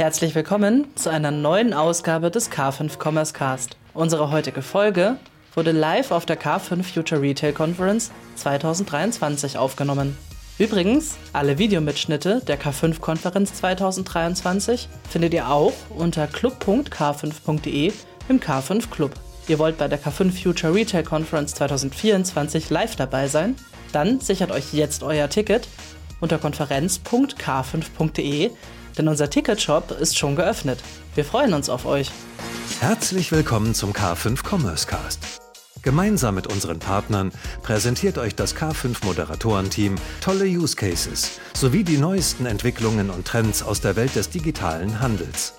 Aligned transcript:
Herzlich 0.00 0.34
willkommen 0.34 0.86
zu 0.94 1.10
einer 1.10 1.30
neuen 1.30 1.74
Ausgabe 1.74 2.30
des 2.30 2.50
K5 2.50 2.92
Commerce 2.98 3.34
Cast. 3.34 3.76
Unsere 3.92 4.30
heutige 4.30 4.62
Folge 4.62 5.18
wurde 5.54 5.72
live 5.72 6.10
auf 6.10 6.24
der 6.24 6.40
K5 6.40 6.84
Future 6.84 7.20
Retail 7.20 7.52
Conference 7.52 8.10
2023 8.36 9.58
aufgenommen. 9.58 10.16
Übrigens, 10.58 11.18
alle 11.34 11.58
Videomitschnitte 11.58 12.40
der 12.48 12.58
K5-Konferenz 12.58 13.52
2023 13.52 14.88
findet 15.10 15.34
ihr 15.34 15.50
auch 15.50 15.74
unter 15.90 16.26
club.k5.de 16.26 17.92
im 18.30 18.40
K5 18.40 18.88
Club. 18.88 19.12
Ihr 19.48 19.58
wollt 19.58 19.76
bei 19.76 19.86
der 19.86 20.00
K5 20.00 20.32
Future 20.32 20.74
Retail 20.74 21.02
Conference 21.02 21.54
2024 21.56 22.70
live 22.70 22.96
dabei 22.96 23.28
sein? 23.28 23.54
Dann 23.92 24.18
sichert 24.18 24.50
euch 24.50 24.72
jetzt 24.72 25.02
euer 25.02 25.28
Ticket 25.28 25.68
unter 26.20 26.38
konferenz.k5.de 26.38 28.50
denn 28.98 29.08
unser 29.08 29.30
Ticketshop 29.30 29.90
ist 29.90 30.18
schon 30.18 30.36
geöffnet. 30.36 30.80
Wir 31.14 31.24
freuen 31.24 31.54
uns 31.54 31.68
auf 31.68 31.86
euch. 31.86 32.10
Herzlich 32.80 33.32
willkommen 33.32 33.74
zum 33.74 33.92
K5 33.92 34.46
Commerce 34.48 34.86
Cast. 34.86 35.40
Gemeinsam 35.82 36.34
mit 36.34 36.46
unseren 36.46 36.78
Partnern 36.78 37.32
präsentiert 37.62 38.18
euch 38.18 38.34
das 38.34 38.54
K5 38.54 39.04
Moderatorenteam 39.04 39.96
tolle 40.20 40.44
Use 40.44 40.76
Cases 40.76 41.40
sowie 41.54 41.84
die 41.84 41.96
neuesten 41.96 42.44
Entwicklungen 42.44 43.08
und 43.08 43.26
Trends 43.26 43.62
aus 43.62 43.80
der 43.80 43.96
Welt 43.96 44.14
des 44.14 44.28
digitalen 44.28 45.00
Handels. 45.00 45.54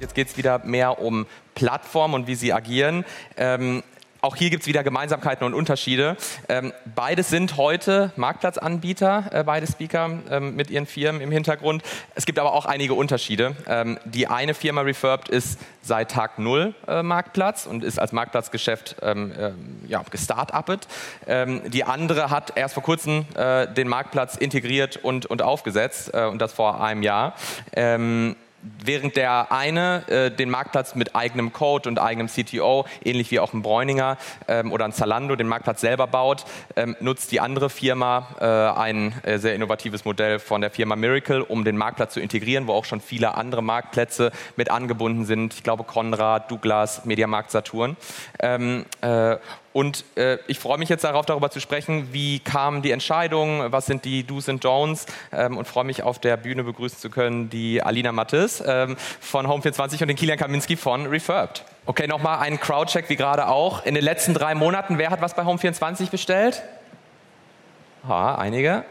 Jetzt 0.00 0.14
geht 0.14 0.28
es 0.28 0.36
wieder 0.36 0.58
mehr 0.64 1.00
um 1.00 1.26
Plattformen 1.54 2.14
und 2.14 2.26
wie 2.26 2.34
sie 2.34 2.52
agieren. 2.52 3.04
Ähm, 3.36 3.82
auch 4.24 4.36
hier 4.36 4.48
gibt 4.48 4.62
es 4.62 4.66
wieder 4.66 4.82
Gemeinsamkeiten 4.82 5.46
und 5.46 5.52
Unterschiede. 5.52 6.16
Ähm, 6.48 6.72
beides 6.94 7.28
sind 7.28 7.58
heute 7.58 8.10
Marktplatzanbieter, 8.16 9.24
äh, 9.30 9.44
beide 9.44 9.66
Speaker 9.66 10.18
ähm, 10.30 10.56
mit 10.56 10.70
ihren 10.70 10.86
Firmen 10.86 11.20
im 11.20 11.30
Hintergrund. 11.30 11.82
Es 12.14 12.24
gibt 12.24 12.38
aber 12.38 12.54
auch 12.54 12.64
einige 12.64 12.94
Unterschiede. 12.94 13.54
Ähm, 13.66 13.98
die 14.06 14.26
eine 14.26 14.54
Firma 14.54 14.80
Refurbed 14.80 15.28
ist 15.28 15.58
seit 15.82 16.10
Tag 16.10 16.38
Null 16.38 16.74
äh, 16.88 17.02
Marktplatz 17.02 17.66
und 17.66 17.84
ist 17.84 17.98
als 17.98 18.12
Marktplatzgeschäft 18.12 18.96
ähm, 19.02 19.32
äh, 19.32 19.52
ja, 19.88 20.02
gestartupet. 20.10 20.88
Ähm, 21.26 21.60
die 21.66 21.84
andere 21.84 22.30
hat 22.30 22.56
erst 22.56 22.72
vor 22.72 22.82
kurzem 22.82 23.26
äh, 23.34 23.66
den 23.68 23.88
Marktplatz 23.88 24.36
integriert 24.36 24.96
und, 24.96 25.26
und 25.26 25.42
aufgesetzt 25.42 26.12
äh, 26.14 26.24
und 26.24 26.40
das 26.40 26.54
vor 26.54 26.82
einem 26.82 27.02
Jahr. 27.02 27.34
Ähm, 27.74 28.36
während 28.84 29.16
der 29.16 29.52
eine 29.52 30.08
äh, 30.08 30.30
den 30.30 30.50
Marktplatz 30.50 30.94
mit 30.94 31.14
eigenem 31.14 31.52
Code 31.52 31.88
und 31.88 31.98
eigenem 31.98 32.28
CTO, 32.28 32.86
ähnlich 33.04 33.30
wie 33.30 33.40
auch 33.40 33.52
ein 33.52 33.62
Bräuninger 33.62 34.16
ähm, 34.48 34.72
oder 34.72 34.84
ein 34.84 34.92
Zalando, 34.92 35.36
den 35.36 35.48
Marktplatz 35.48 35.80
selber 35.80 36.06
baut, 36.06 36.44
ähm, 36.76 36.96
nutzt 37.00 37.32
die 37.32 37.40
andere 37.40 37.70
Firma 37.70 38.28
äh, 38.40 38.80
ein 38.80 39.14
äh, 39.22 39.38
sehr 39.38 39.54
innovatives 39.54 40.04
Modell 40.04 40.38
von 40.38 40.60
der 40.60 40.70
Firma 40.70 40.96
Miracle, 40.96 41.42
um 41.42 41.64
den 41.64 41.76
Marktplatz 41.76 42.14
zu 42.14 42.20
integrieren, 42.20 42.66
wo 42.66 42.72
auch 42.72 42.84
schon 42.84 43.00
viele 43.00 43.34
andere 43.34 43.62
Marktplätze 43.62 44.32
mit 44.56 44.70
angebunden 44.70 45.24
sind. 45.24 45.54
Ich 45.54 45.62
glaube 45.62 45.84
Konrad, 45.84 46.50
Douglas, 46.50 47.04
Mediamarkt 47.04 47.50
Saturn. 47.50 47.96
Ähm, 48.40 48.86
äh, 49.00 49.36
und 49.74 50.04
äh, 50.14 50.38
ich 50.46 50.60
freue 50.60 50.78
mich 50.78 50.88
jetzt 50.88 51.02
darauf, 51.02 51.26
darüber 51.26 51.50
zu 51.50 51.58
sprechen, 51.58 52.12
wie 52.12 52.38
kam 52.38 52.80
die 52.80 52.92
Entscheidung, 52.92 53.72
was 53.72 53.86
sind 53.86 54.04
die 54.04 54.22
Do's 54.22 54.48
und 54.48 54.64
Don'ts 54.64 55.06
ähm, 55.32 55.58
und 55.58 55.66
freue 55.66 55.82
mich 55.82 56.04
auf 56.04 56.20
der 56.20 56.36
Bühne 56.36 56.62
begrüßen 56.62 57.00
zu 57.00 57.10
können 57.10 57.50
die 57.50 57.82
Alina 57.82 58.12
Mattes 58.12 58.62
ähm, 58.64 58.96
von 59.18 59.48
Home24 59.48 60.00
und 60.00 60.06
den 60.06 60.16
Kilian 60.16 60.38
Kaminski 60.38 60.76
von 60.76 61.06
Refurbed. 61.06 61.64
Okay, 61.86 62.06
nochmal 62.06 62.38
einen 62.38 62.60
Crowdcheck 62.60 63.08
wie 63.08 63.16
gerade 63.16 63.48
auch. 63.48 63.84
In 63.84 63.96
den 63.96 64.04
letzten 64.04 64.32
drei 64.32 64.54
Monaten, 64.54 64.96
wer 64.98 65.10
hat 65.10 65.20
was 65.20 65.34
bei 65.34 65.42
Home24 65.42 66.08
bestellt? 66.08 66.62
Ha, 68.06 68.36
einige. 68.36 68.84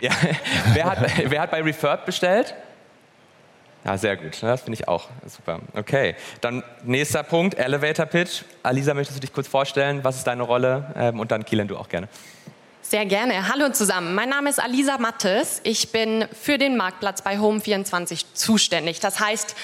Ja. 0.00 0.12
wer, 0.72 0.84
hat, 0.86 0.98
wer 1.30 1.42
hat 1.42 1.50
bei 1.50 1.60
Refurbed 1.60 2.06
bestellt? 2.06 2.54
Ja, 3.86 3.96
sehr 3.96 4.16
gut. 4.16 4.42
Das 4.42 4.62
finde 4.62 4.80
ich 4.80 4.88
auch 4.88 5.08
super. 5.26 5.60
Okay, 5.72 6.16
dann 6.40 6.64
nächster 6.82 7.22
Punkt, 7.22 7.54
Elevator 7.54 8.06
Pitch. 8.06 8.42
Alisa, 8.64 8.94
möchtest 8.94 9.18
du 9.18 9.20
dich 9.20 9.32
kurz 9.32 9.46
vorstellen? 9.46 10.02
Was 10.02 10.16
ist 10.16 10.26
deine 10.26 10.42
Rolle? 10.42 10.92
Ähm, 10.96 11.20
und 11.20 11.30
dann 11.30 11.44
Kielan, 11.44 11.68
du 11.68 11.76
auch 11.76 11.88
gerne. 11.88 12.08
Sehr 12.82 13.06
gerne. 13.06 13.48
Hallo 13.48 13.68
zusammen. 13.68 14.16
Mein 14.16 14.28
Name 14.28 14.50
ist 14.50 14.58
Alisa 14.58 14.98
Mattes. 14.98 15.60
Ich 15.62 15.92
bin 15.92 16.24
für 16.32 16.58
den 16.58 16.76
Marktplatz 16.76 17.22
bei 17.22 17.38
Home24 17.38 18.24
zuständig. 18.34 18.98
Das 18.98 19.20
heißt, 19.20 19.54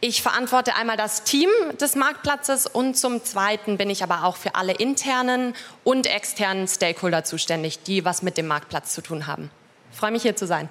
ich 0.00 0.20
verantworte 0.20 0.74
einmal 0.74 0.96
das 0.96 1.22
Team 1.22 1.48
des 1.80 1.94
Marktplatzes 1.94 2.66
und 2.66 2.96
zum 2.96 3.22
Zweiten 3.22 3.78
bin 3.78 3.88
ich 3.88 4.02
aber 4.02 4.24
auch 4.24 4.34
für 4.34 4.56
alle 4.56 4.72
internen 4.72 5.54
und 5.84 6.08
externen 6.08 6.66
Stakeholder 6.66 7.22
zuständig, 7.22 7.84
die 7.84 8.04
was 8.04 8.22
mit 8.22 8.36
dem 8.36 8.48
Marktplatz 8.48 8.94
zu 8.94 9.00
tun 9.00 9.28
haben. 9.28 9.48
Ich 9.92 9.98
freue 9.98 10.10
mich 10.10 10.22
hier 10.22 10.34
zu 10.34 10.48
sein. 10.48 10.68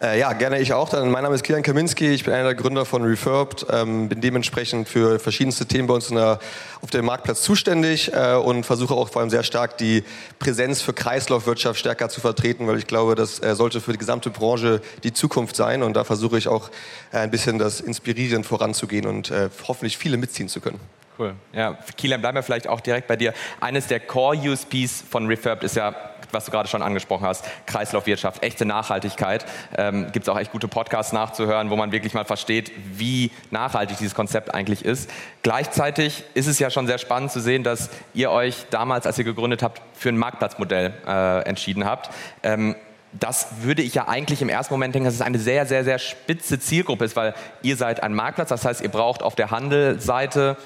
Äh, 0.00 0.20
ja, 0.20 0.32
gerne 0.32 0.60
ich 0.60 0.72
auch. 0.72 0.88
Dann, 0.88 1.10
mein 1.10 1.24
Name 1.24 1.34
ist 1.34 1.42
Kilian 1.42 1.64
Kaminski, 1.64 2.08
ich 2.10 2.22
bin 2.22 2.32
einer 2.32 2.44
der 2.44 2.54
Gründer 2.54 2.84
von 2.84 3.02
Refurbed, 3.02 3.66
ähm, 3.68 4.08
bin 4.08 4.20
dementsprechend 4.20 4.88
für 4.88 5.18
verschiedenste 5.18 5.66
Themen 5.66 5.88
bei 5.88 5.94
uns 5.94 6.06
der, 6.08 6.38
auf 6.82 6.90
dem 6.90 7.04
Marktplatz 7.06 7.42
zuständig 7.42 8.12
äh, 8.14 8.34
und 8.34 8.64
versuche 8.64 8.94
auch 8.94 9.08
vor 9.08 9.22
allem 9.22 9.30
sehr 9.30 9.42
stark 9.42 9.76
die 9.76 10.04
Präsenz 10.38 10.82
für 10.82 10.92
Kreislaufwirtschaft 10.92 11.80
stärker 11.80 12.08
zu 12.08 12.20
vertreten, 12.20 12.68
weil 12.68 12.78
ich 12.78 12.86
glaube, 12.86 13.16
das 13.16 13.42
äh, 13.42 13.56
sollte 13.56 13.80
für 13.80 13.90
die 13.90 13.98
gesamte 13.98 14.30
Branche 14.30 14.80
die 15.02 15.12
Zukunft 15.12 15.56
sein 15.56 15.82
und 15.82 15.94
da 15.94 16.04
versuche 16.04 16.38
ich 16.38 16.46
auch 16.46 16.70
äh, 17.10 17.18
ein 17.18 17.32
bisschen 17.32 17.58
das 17.58 17.80
Inspirieren 17.80 18.44
voranzugehen 18.44 19.04
und 19.04 19.32
äh, 19.32 19.48
hoffentlich 19.66 19.98
viele 19.98 20.16
mitziehen 20.16 20.48
zu 20.48 20.60
können. 20.60 20.78
Cool. 21.18 21.34
Ja, 21.52 21.76
Kilian, 21.96 22.20
bleiben 22.20 22.36
wir 22.36 22.44
vielleicht 22.44 22.68
auch 22.68 22.80
direkt 22.80 23.08
bei 23.08 23.16
dir. 23.16 23.34
Eines 23.60 23.88
der 23.88 23.98
Core-USPs 23.98 25.02
von 25.10 25.26
Refurbed 25.26 25.64
ist 25.64 25.74
ja 25.74 25.92
was 26.32 26.44
du 26.44 26.50
gerade 26.50 26.68
schon 26.68 26.82
angesprochen 26.82 27.26
hast, 27.26 27.44
Kreislaufwirtschaft, 27.66 28.42
echte 28.42 28.64
Nachhaltigkeit. 28.64 29.44
Ähm, 29.76 30.10
Gibt 30.12 30.26
es 30.26 30.28
auch 30.28 30.38
echt 30.38 30.52
gute 30.52 30.68
Podcasts 30.68 31.12
nachzuhören, 31.12 31.70
wo 31.70 31.76
man 31.76 31.92
wirklich 31.92 32.14
mal 32.14 32.24
versteht, 32.24 32.72
wie 32.94 33.30
nachhaltig 33.50 33.98
dieses 33.98 34.14
Konzept 34.14 34.54
eigentlich 34.54 34.84
ist. 34.84 35.10
Gleichzeitig 35.42 36.24
ist 36.34 36.46
es 36.46 36.58
ja 36.58 36.70
schon 36.70 36.86
sehr 36.86 36.98
spannend 36.98 37.32
zu 37.32 37.40
sehen, 37.40 37.62
dass 37.62 37.90
ihr 38.14 38.30
euch 38.30 38.66
damals, 38.70 39.06
als 39.06 39.18
ihr 39.18 39.24
gegründet 39.24 39.62
habt, 39.62 39.80
für 39.94 40.08
ein 40.08 40.18
Marktplatzmodell 40.18 40.92
äh, 41.06 41.42
entschieden 41.42 41.84
habt. 41.84 42.10
Ähm, 42.42 42.76
das 43.12 43.48
würde 43.62 43.82
ich 43.82 43.94
ja 43.94 44.08
eigentlich 44.08 44.42
im 44.42 44.48
ersten 44.48 44.74
Moment 44.74 44.94
denken, 44.94 45.06
dass 45.06 45.14
es 45.14 45.22
eine 45.22 45.38
sehr, 45.38 45.66
sehr, 45.66 45.84
sehr 45.84 45.98
spitze 45.98 46.60
Zielgruppe 46.60 47.04
ist, 47.04 47.16
weil 47.16 47.34
ihr 47.62 47.76
seid 47.76 48.02
ein 48.02 48.14
Marktplatz, 48.14 48.50
das 48.50 48.64
heißt, 48.64 48.82
ihr 48.82 48.90
braucht 48.90 49.22
auf 49.22 49.34
der 49.34 49.50
Handelseite 49.50 50.56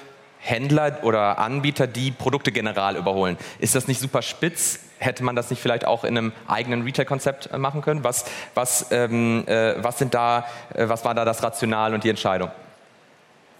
Händler 0.43 0.99
oder 1.03 1.39
Anbieter, 1.39 1.87
die 1.87 2.11
Produkte 2.11 2.51
general 2.51 2.97
überholen. 2.97 3.37
Ist 3.59 3.75
das 3.75 3.87
nicht 3.87 3.99
super 3.99 4.21
spitz? 4.21 4.79
Hätte 4.99 5.23
man 5.23 5.35
das 5.35 5.49
nicht 5.49 5.61
vielleicht 5.61 5.85
auch 5.85 6.03
in 6.03 6.17
einem 6.17 6.33
eigenen 6.47 6.83
Retail-Konzept 6.83 7.49
äh, 7.51 7.57
machen 7.57 7.81
können? 7.81 8.03
Was, 8.03 8.25
was, 8.53 8.87
ähm, 8.91 9.45
äh, 9.47 9.75
was, 9.81 9.97
sind 9.97 10.13
da, 10.13 10.45
äh, 10.73 10.87
was 10.89 11.05
war 11.05 11.15
da 11.15 11.25
das 11.25 11.41
Rational 11.43 11.93
und 11.93 12.03
die 12.03 12.09
Entscheidung? 12.09 12.51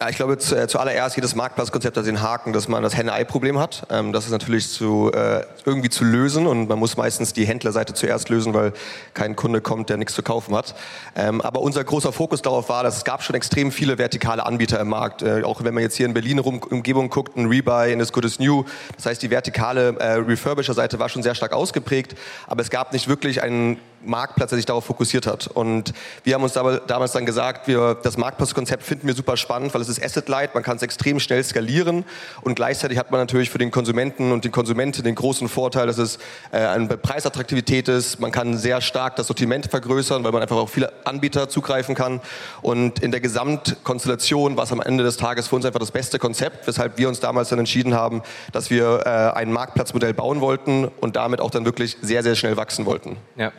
Ja, 0.03 0.09
ich 0.09 0.17
glaube, 0.17 0.33
äh, 0.33 0.67
zuallererst 0.67 1.15
jedes 1.15 1.33
Marktplatzkonzept 1.33 1.95
hat 1.95 2.05
den 2.05 2.21
Haken, 2.21 2.51
dass 2.51 2.67
man 2.67 2.83
das 2.83 2.97
Henne-Ei-Problem 2.97 3.57
hat. 3.57 3.87
Ähm, 3.89 4.11
das 4.11 4.25
ist 4.25 4.31
natürlich 4.31 4.69
zu, 4.69 5.09
äh, 5.13 5.45
irgendwie 5.63 5.89
zu 5.89 6.03
lösen 6.03 6.45
und 6.45 6.67
man 6.67 6.77
muss 6.77 6.97
meistens 6.97 7.31
die 7.31 7.45
Händlerseite 7.45 7.93
zuerst 7.93 8.27
lösen, 8.27 8.53
weil 8.53 8.73
kein 9.13 9.37
Kunde 9.37 9.61
kommt, 9.61 9.89
der 9.89 9.95
nichts 9.95 10.13
zu 10.13 10.21
kaufen 10.21 10.57
hat. 10.57 10.75
Ähm, 11.15 11.39
aber 11.39 11.61
unser 11.61 11.85
großer 11.85 12.11
Fokus 12.11 12.41
darauf 12.41 12.67
war, 12.67 12.83
dass 12.83 12.97
es 12.97 13.05
gab 13.05 13.23
schon 13.23 13.33
extrem 13.33 13.71
viele 13.71 13.97
vertikale 13.97 14.45
Anbieter 14.45 14.77
im 14.81 14.89
Markt. 14.89 15.21
Äh, 15.21 15.43
auch 15.43 15.63
wenn 15.63 15.73
man 15.73 15.83
jetzt 15.83 15.95
hier 15.95 16.05
in 16.05 16.13
Berlin 16.13 16.39
rum, 16.39 16.59
Umgebung 16.69 17.09
guckt, 17.09 17.37
ein 17.37 17.45
Rebuy, 17.45 17.93
ein 17.93 18.01
As 18.01 18.11
Good 18.11 18.25
As 18.25 18.39
New. 18.39 18.65
Das 18.97 19.05
heißt, 19.05 19.21
die 19.21 19.29
vertikale 19.29 19.95
äh, 19.99 20.15
Refurbisher-Seite 20.15 20.99
war 20.99 21.07
schon 21.07 21.23
sehr 21.23 21.33
stark 21.33 21.53
ausgeprägt, 21.53 22.17
aber 22.45 22.61
es 22.61 22.69
gab 22.69 22.91
nicht 22.91 23.07
wirklich 23.07 23.41
einen 23.41 23.79
Marktplatz, 24.05 24.49
der 24.49 24.57
sich 24.57 24.65
darauf 24.65 24.85
fokussiert 24.85 25.27
hat. 25.27 25.47
Und 25.47 25.93
wir 26.23 26.35
haben 26.35 26.43
uns 26.43 26.53
damals 26.53 27.11
dann 27.11 27.25
gesagt, 27.25 27.67
wir, 27.67 27.95
das 28.01 28.17
Marktplatzkonzept 28.17 28.83
finden 28.83 29.07
wir 29.07 29.13
super 29.13 29.37
spannend, 29.37 29.73
weil 29.73 29.81
es 29.81 29.89
ist 29.89 30.03
Asset-Light, 30.03 30.53
man 30.53 30.63
kann 30.63 30.77
es 30.77 30.83
extrem 30.83 31.19
schnell 31.19 31.43
skalieren 31.43 32.05
und 32.41 32.55
gleichzeitig 32.55 32.97
hat 32.97 33.11
man 33.11 33.19
natürlich 33.19 33.49
für 33.49 33.57
den 33.57 33.71
Konsumenten 33.71 34.31
und 34.31 34.45
die 34.45 34.49
Konsumentin 34.49 35.03
den 35.03 35.15
großen 35.15 35.47
Vorteil, 35.49 35.87
dass 35.87 35.97
es 35.97 36.17
äh, 36.51 36.57
eine 36.57 36.97
Preisattraktivität 36.97 37.87
ist, 37.87 38.19
man 38.19 38.31
kann 38.31 38.57
sehr 38.57 38.81
stark 38.81 39.15
das 39.15 39.27
Sortiment 39.27 39.67
vergrößern, 39.67 40.23
weil 40.23 40.31
man 40.31 40.41
einfach 40.41 40.57
auf 40.57 40.71
viele 40.71 40.91
Anbieter 41.05 41.49
zugreifen 41.49 41.95
kann 41.95 42.21
und 42.61 42.99
in 42.99 43.11
der 43.11 43.21
Gesamtkonstellation 43.21 44.57
war 44.57 44.63
es 44.63 44.71
am 44.71 44.81
Ende 44.81 45.03
des 45.03 45.17
Tages 45.17 45.47
für 45.47 45.55
uns 45.55 45.65
einfach 45.65 45.79
das 45.79 45.91
beste 45.91 46.19
Konzept, 46.19 46.67
weshalb 46.67 46.97
wir 46.97 47.07
uns 47.07 47.19
damals 47.19 47.49
dann 47.49 47.59
entschieden 47.59 47.93
haben, 47.93 48.21
dass 48.51 48.69
wir 48.69 49.03
äh, 49.05 49.37
ein 49.37 49.51
Marktplatzmodell 49.51 50.13
bauen 50.13 50.41
wollten 50.41 50.85
und 50.99 51.15
damit 51.15 51.41
auch 51.41 51.51
dann 51.51 51.65
wirklich 51.65 51.97
sehr, 52.01 52.23
sehr 52.23 52.35
schnell 52.35 52.57
wachsen 52.57 52.85
wollten. 52.85 53.17
Ja. 53.35 53.51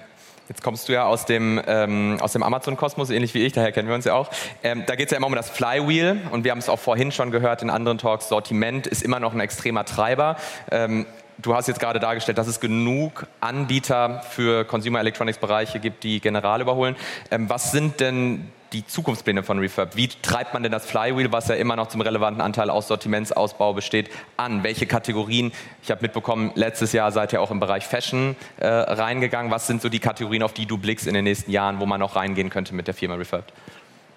Jetzt 0.48 0.62
kommst 0.62 0.88
du 0.88 0.92
ja 0.92 1.06
aus 1.06 1.24
dem, 1.24 1.60
ähm, 1.66 2.18
dem 2.18 2.42
Amazon-Kosmos, 2.42 3.08
ähnlich 3.08 3.32
wie 3.32 3.44
ich, 3.44 3.54
daher 3.54 3.72
kennen 3.72 3.88
wir 3.88 3.94
uns 3.94 4.04
ja 4.04 4.12
auch. 4.12 4.28
Ähm, 4.62 4.84
da 4.86 4.94
geht 4.94 5.06
es 5.06 5.12
ja 5.12 5.16
immer 5.16 5.26
um 5.26 5.34
das 5.34 5.48
Flywheel 5.48 6.20
und 6.32 6.44
wir 6.44 6.50
haben 6.50 6.58
es 6.58 6.68
auch 6.68 6.78
vorhin 6.78 7.12
schon 7.12 7.30
gehört 7.30 7.62
in 7.62 7.70
anderen 7.70 7.96
Talks, 7.96 8.28
Sortiment 8.28 8.86
ist 8.86 9.02
immer 9.02 9.20
noch 9.20 9.32
ein 9.32 9.40
extremer 9.40 9.86
Treiber. 9.86 10.36
Ähm, 10.70 11.06
du 11.38 11.54
hast 11.54 11.66
jetzt 11.66 11.80
gerade 11.80 11.98
dargestellt, 11.98 12.36
dass 12.36 12.46
es 12.46 12.60
genug 12.60 13.26
Anbieter 13.40 14.22
für 14.28 14.66
Consumer 14.66 15.00
Electronics 15.00 15.38
Bereiche 15.38 15.80
gibt, 15.80 16.04
die 16.04 16.20
General 16.20 16.60
überholen. 16.60 16.96
Ähm, 17.30 17.48
was 17.48 17.72
sind 17.72 18.00
denn 18.00 18.52
die 18.74 18.86
Zukunftspläne 18.86 19.42
von 19.42 19.58
Refurb? 19.58 19.96
Wie 19.96 20.08
treibt 20.08 20.52
man 20.52 20.62
denn 20.62 20.72
das 20.72 20.84
Flywheel, 20.84 21.32
was 21.32 21.48
ja 21.48 21.54
immer 21.54 21.76
noch 21.76 21.88
zum 21.88 22.00
relevanten 22.00 22.42
Anteil 22.42 22.68
aus 22.68 22.88
Sortimentsausbau 22.88 23.72
besteht, 23.72 24.10
an? 24.36 24.62
Welche 24.62 24.86
Kategorien? 24.86 25.52
Ich 25.82 25.90
habe 25.90 26.02
mitbekommen, 26.02 26.50
letztes 26.56 26.92
Jahr 26.92 27.12
seid 27.12 27.32
ihr 27.32 27.40
auch 27.40 27.50
im 27.50 27.60
Bereich 27.60 27.86
Fashion 27.86 28.36
äh, 28.58 28.66
reingegangen. 28.66 29.50
Was 29.50 29.66
sind 29.66 29.80
so 29.80 29.88
die 29.88 30.00
Kategorien, 30.00 30.42
auf 30.42 30.52
die 30.52 30.66
du 30.66 30.76
blickst 30.76 31.06
in 31.06 31.14
den 31.14 31.24
nächsten 31.24 31.50
Jahren, 31.50 31.78
wo 31.80 31.86
man 31.86 32.00
noch 32.00 32.16
reingehen 32.16 32.50
könnte 32.50 32.74
mit 32.74 32.86
der 32.86 32.94
Firma 32.94 33.14
Refurb? 33.14 33.44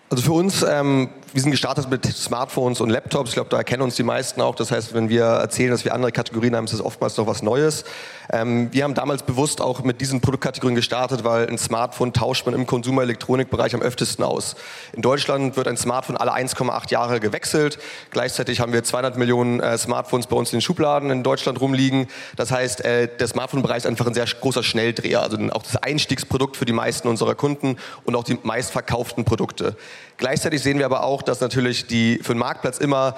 Also 0.10 0.24
für 0.24 0.32
uns, 0.32 0.64
ähm, 0.64 1.10
wir 1.34 1.42
sind 1.42 1.52
gestartet 1.52 1.90
mit 1.90 2.06
Smartphones 2.06 2.80
und 2.80 2.90
Laptops. 2.90 3.32
Ich 3.32 3.34
glaube, 3.36 3.50
da 3.50 3.58
erkennen 3.58 3.84
uns 3.84 3.96
die 3.98 4.04
meisten 4.04 4.40
auch. 4.40 4.56
Das 4.56 4.72
heißt, 4.72 4.94
wenn 4.94 5.10
wir 5.10 5.24
erzählen, 5.26 5.70
dass 5.70 5.84
wir 5.84 5.94
andere 5.94 6.14
Kategorien 6.14 6.56
haben, 6.56 6.64
ist 6.64 6.74
das 6.74 6.82
oftmals 6.82 7.18
noch 7.18 7.28
was 7.28 7.44
Neues. 7.44 7.84
Ähm, 8.32 8.70
wir 8.72 8.84
haben 8.84 8.94
damals 8.94 9.24
bewusst 9.24 9.62
auch 9.62 9.84
mit 9.84 10.02
diesen 10.02 10.22
Produktkategorien 10.22 10.76
gestartet, 10.76 11.24
weil 11.24 11.48
ein 11.48 11.58
Smartphone 11.58 12.14
tauscht 12.14 12.46
man 12.46 12.56
im 12.56 12.66
Konsumelektronikbereich 12.66 13.74
am 13.74 13.82
öftesten 13.82 14.24
aus. 14.24 14.56
In 14.94 15.02
Deutschland 15.02 15.56
wird 15.56 15.68
ein 15.68 15.78
Smartphone 15.78 16.18
alle 16.18 16.34
1,8 16.34 16.92
Jahre 16.92 17.20
gewechselt. 17.20 17.80
Gleichzeitig 18.12 18.60
haben 18.60 18.74
wir 18.74 18.84
200 18.84 19.18
Millionen 19.18 19.60
äh, 19.60 19.78
Smartphones 19.78 20.28
bei 20.28 20.36
uns 20.36 20.52
in 20.52 20.58
den 20.58 20.62
Schubladen 20.62 21.10
in 21.10 21.24
Deutschland 21.24 21.62
rumliegen. 21.62 22.08
Das 22.36 22.52
heißt, 22.52 22.84
äh, 22.84 23.08
der 23.18 23.28
Smartphone-Bereich 23.28 23.78
ist 23.78 23.88
einfach 23.88 24.08
ein 24.08 24.14
sehr 24.14 24.26
großer 24.26 24.64
Schnelldreher. 24.64 25.22
Also 25.22 25.38
auch 25.52 25.64
das 25.64 25.78
Einstiegsprodukt 25.78 26.58
für 26.58 26.66
die 26.66 26.74
meisten 26.74 27.08
unserer 27.08 27.36
Kunden 27.36 27.78
und 28.04 28.16
auch 28.16 28.24
die 28.24 28.38
meistverkauften 28.44 29.26
Produkte. 29.26 29.76
Gleichzeitig 30.18 30.62
sehen 30.62 30.80
wir 30.80 30.86
aber 30.86 31.04
auch, 31.04 31.22
dass 31.22 31.42
natürlich 31.42 31.88
die 31.88 32.20
für 32.24 32.34
den 32.34 32.40
Marktplatz 32.40 32.80
immer 32.80 33.16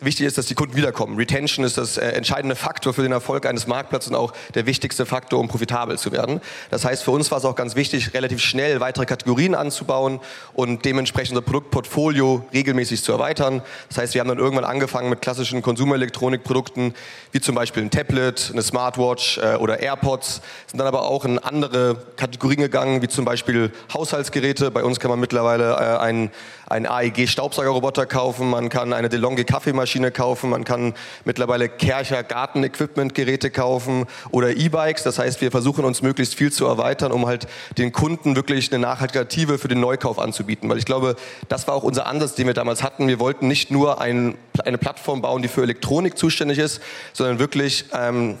wichtig 0.00 0.26
ist, 0.26 0.36
dass 0.38 0.46
die 0.46 0.54
Kunden 0.54 0.76
wiederkommen. 0.76 1.16
Retention 1.16 1.64
ist 1.64 1.78
das 1.78 1.96
äh, 1.96 2.08
entscheidende 2.10 2.54
Faktor 2.54 2.92
für 2.92 3.02
den 3.02 3.12
Erfolg 3.12 3.46
eines 3.46 3.66
Marktplatzes 3.66 4.10
und 4.10 4.16
auch 4.16 4.32
der 4.54 4.66
wichtigste 4.66 5.06
Faktor, 5.06 5.40
um 5.40 5.48
profitabel 5.48 5.98
zu 5.98 6.12
werden. 6.12 6.40
Das 6.70 6.84
heißt, 6.84 7.02
für 7.02 7.10
uns 7.10 7.30
war 7.30 7.38
es 7.38 7.44
auch 7.44 7.54
ganz 7.54 7.76
wichtig, 7.76 8.12
relativ 8.14 8.40
schnell 8.40 8.80
weitere 8.80 9.06
Kategorien 9.06 9.54
anzubauen 9.54 10.20
und 10.52 10.84
dementsprechend 10.84 11.36
unser 11.36 11.46
Produktportfolio 11.46 12.44
regelmäßig 12.52 13.02
zu 13.02 13.12
erweitern. 13.12 13.62
Das 13.88 13.98
heißt, 13.98 14.14
wir 14.14 14.20
haben 14.20 14.28
dann 14.28 14.38
irgendwann 14.38 14.64
angefangen 14.64 15.08
mit 15.08 15.22
klassischen 15.22 15.62
Konsumelektronikprodukten, 15.62 16.94
wie 17.32 17.40
zum 17.40 17.54
Beispiel 17.54 17.82
ein 17.82 17.90
Tablet, 17.90 18.50
eine 18.52 18.62
Smartwatch 18.62 19.38
äh, 19.38 19.56
oder 19.56 19.80
AirPods, 19.80 20.42
sind 20.66 20.78
dann 20.78 20.86
aber 20.86 21.08
auch 21.08 21.24
in 21.24 21.38
andere 21.38 21.96
Kategorien 22.16 22.60
gegangen, 22.60 23.02
wie 23.02 23.08
zum 23.08 23.24
Beispiel 23.24 23.72
Haushaltsgeräte. 23.92 24.70
Bei 24.70 24.84
uns 24.84 25.00
kann 25.00 25.10
man 25.10 25.20
mittlerweile 25.20 25.72
äh, 25.72 25.98
einen, 25.98 26.30
einen 26.68 26.86
AEG-Staubsaugerroboter 26.86 28.06
kaufen, 28.06 28.50
man 28.50 28.68
kann 28.68 28.92
eine 28.92 29.08
DeLonghi 29.08 29.44
Kaffee 29.44 29.69
Kaffeemaschine 29.70 30.10
kaufen, 30.10 30.50
man 30.50 30.64
kann 30.64 30.94
mittlerweile 31.24 31.68
Kercher 31.68 32.24
Gartenequipment-Geräte 32.24 33.50
kaufen 33.50 34.06
oder 34.32 34.56
E-Bikes. 34.56 35.04
Das 35.04 35.20
heißt, 35.20 35.40
wir 35.40 35.52
versuchen 35.52 35.84
uns 35.84 36.02
möglichst 36.02 36.34
viel 36.34 36.50
zu 36.50 36.66
erweitern, 36.66 37.12
um 37.12 37.26
halt 37.26 37.46
den 37.78 37.92
Kunden 37.92 38.34
wirklich 38.34 38.72
eine 38.72 38.80
nachhaltige 38.80 39.20
Alternative 39.20 39.58
für 39.58 39.68
den 39.68 39.78
Neukauf 39.78 40.18
anzubieten. 40.18 40.68
Weil 40.68 40.78
ich 40.78 40.86
glaube, 40.86 41.14
das 41.48 41.68
war 41.68 41.74
auch 41.74 41.84
unser 41.84 42.06
Ansatz, 42.06 42.34
den 42.34 42.48
wir 42.48 42.54
damals 42.54 42.82
hatten. 42.82 43.06
Wir 43.06 43.20
wollten 43.20 43.46
nicht 43.46 43.70
nur 43.70 44.00
ein, 44.00 44.36
eine 44.64 44.76
Plattform 44.76 45.22
bauen, 45.22 45.40
die 45.40 45.48
für 45.48 45.62
Elektronik 45.62 46.18
zuständig 46.18 46.58
ist, 46.58 46.80
sondern 47.12 47.38
wirklich 47.38 47.84
ähm, 47.92 48.38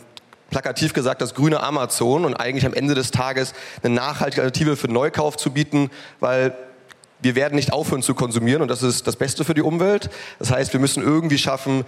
plakativ 0.50 0.94
gesagt 0.94 1.22
das 1.22 1.34
grüne 1.34 1.62
Amazon 1.62 2.24
und 2.24 2.34
eigentlich 2.34 2.66
am 2.66 2.74
Ende 2.74 2.94
des 2.94 3.12
Tages 3.12 3.54
eine 3.84 3.94
nachhaltige 3.94 4.42
Alternative 4.42 4.76
für 4.76 4.88
Neukauf 4.88 5.36
zu 5.36 5.52
bieten, 5.52 5.90
weil 6.18 6.56
wir 7.22 7.34
werden 7.34 7.54
nicht 7.54 7.72
aufhören 7.72 8.02
zu 8.02 8.14
konsumieren 8.14 8.62
und 8.62 8.68
das 8.68 8.82
ist 8.82 9.06
das 9.06 9.16
Beste 9.16 9.44
für 9.44 9.54
die 9.54 9.62
Umwelt. 9.62 10.10
Das 10.38 10.50
heißt, 10.50 10.72
wir 10.72 10.80
müssen 10.80 11.02
irgendwie 11.02 11.38
schaffen, 11.38 11.84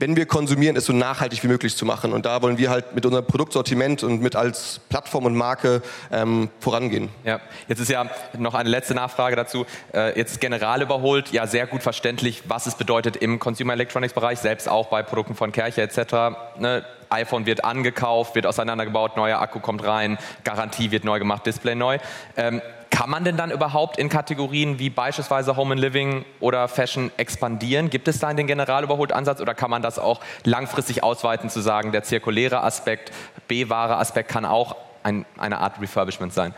wenn 0.00 0.16
wir 0.16 0.24
konsumieren, 0.24 0.76
es 0.76 0.86
so 0.86 0.94
nachhaltig 0.94 1.44
wie 1.44 1.48
möglich 1.48 1.76
zu 1.76 1.84
machen. 1.84 2.12
Und 2.12 2.24
da 2.24 2.40
wollen 2.40 2.56
wir 2.56 2.70
halt 2.70 2.94
mit 2.94 3.04
unserem 3.04 3.26
Produktsortiment 3.26 4.02
und 4.02 4.22
mit 4.22 4.34
als 4.34 4.80
Plattform 4.88 5.26
und 5.26 5.34
Marke 5.36 5.82
ähm, 6.10 6.48
vorangehen. 6.58 7.10
Ja, 7.24 7.38
jetzt 7.68 7.80
ist 7.80 7.90
ja 7.90 8.06
noch 8.38 8.54
eine 8.54 8.70
letzte 8.70 8.94
Nachfrage 8.94 9.36
dazu. 9.36 9.66
Äh, 9.92 10.18
jetzt 10.18 10.40
General 10.40 10.80
überholt, 10.80 11.32
ja 11.32 11.46
sehr 11.46 11.66
gut 11.66 11.82
verständlich, 11.82 12.42
was 12.48 12.66
es 12.66 12.76
bedeutet 12.76 13.16
im 13.16 13.38
Consumer 13.38 13.74
Electronics 13.74 14.14
Bereich, 14.14 14.38
selbst 14.38 14.68
auch 14.70 14.88
bei 14.88 15.02
Produkten 15.02 15.34
von 15.34 15.52
Kercher 15.52 15.82
etc. 15.82 16.38
Ne? 16.58 16.82
iPhone 17.10 17.44
wird 17.44 17.64
angekauft, 17.64 18.34
wird 18.36 18.46
auseinandergebaut, 18.46 19.16
neuer 19.16 19.40
Akku 19.40 19.60
kommt 19.60 19.84
rein, 19.84 20.16
Garantie 20.44 20.92
wird 20.92 21.04
neu 21.04 21.18
gemacht, 21.18 21.44
Display 21.44 21.74
neu. 21.74 21.98
Ähm, 22.36 22.62
kann 23.00 23.08
man 23.08 23.24
denn 23.24 23.38
dann 23.38 23.50
überhaupt 23.50 23.96
in 23.96 24.10
Kategorien 24.10 24.78
wie 24.78 24.90
beispielsweise 24.90 25.56
Home 25.56 25.72
and 25.72 25.80
Living 25.80 26.26
oder 26.38 26.68
Fashion 26.68 27.10
expandieren? 27.16 27.88
Gibt 27.88 28.08
es 28.08 28.18
da 28.18 28.30
den 28.34 28.46
Generalüberholt-Ansatz 28.46 29.40
oder 29.40 29.54
kann 29.54 29.70
man 29.70 29.80
das 29.80 29.98
auch 29.98 30.20
langfristig 30.44 31.02
ausweiten 31.02 31.48
zu 31.48 31.62
sagen, 31.62 31.92
der 31.92 32.02
zirkuläre 32.02 32.62
Aspekt, 32.62 33.10
B-wahre 33.48 33.96
Aspekt 33.96 34.28
kann 34.28 34.44
auch 34.44 34.76
ein, 35.02 35.24
eine 35.38 35.60
Art 35.60 35.80
Refurbishment 35.80 36.34
sein? 36.34 36.54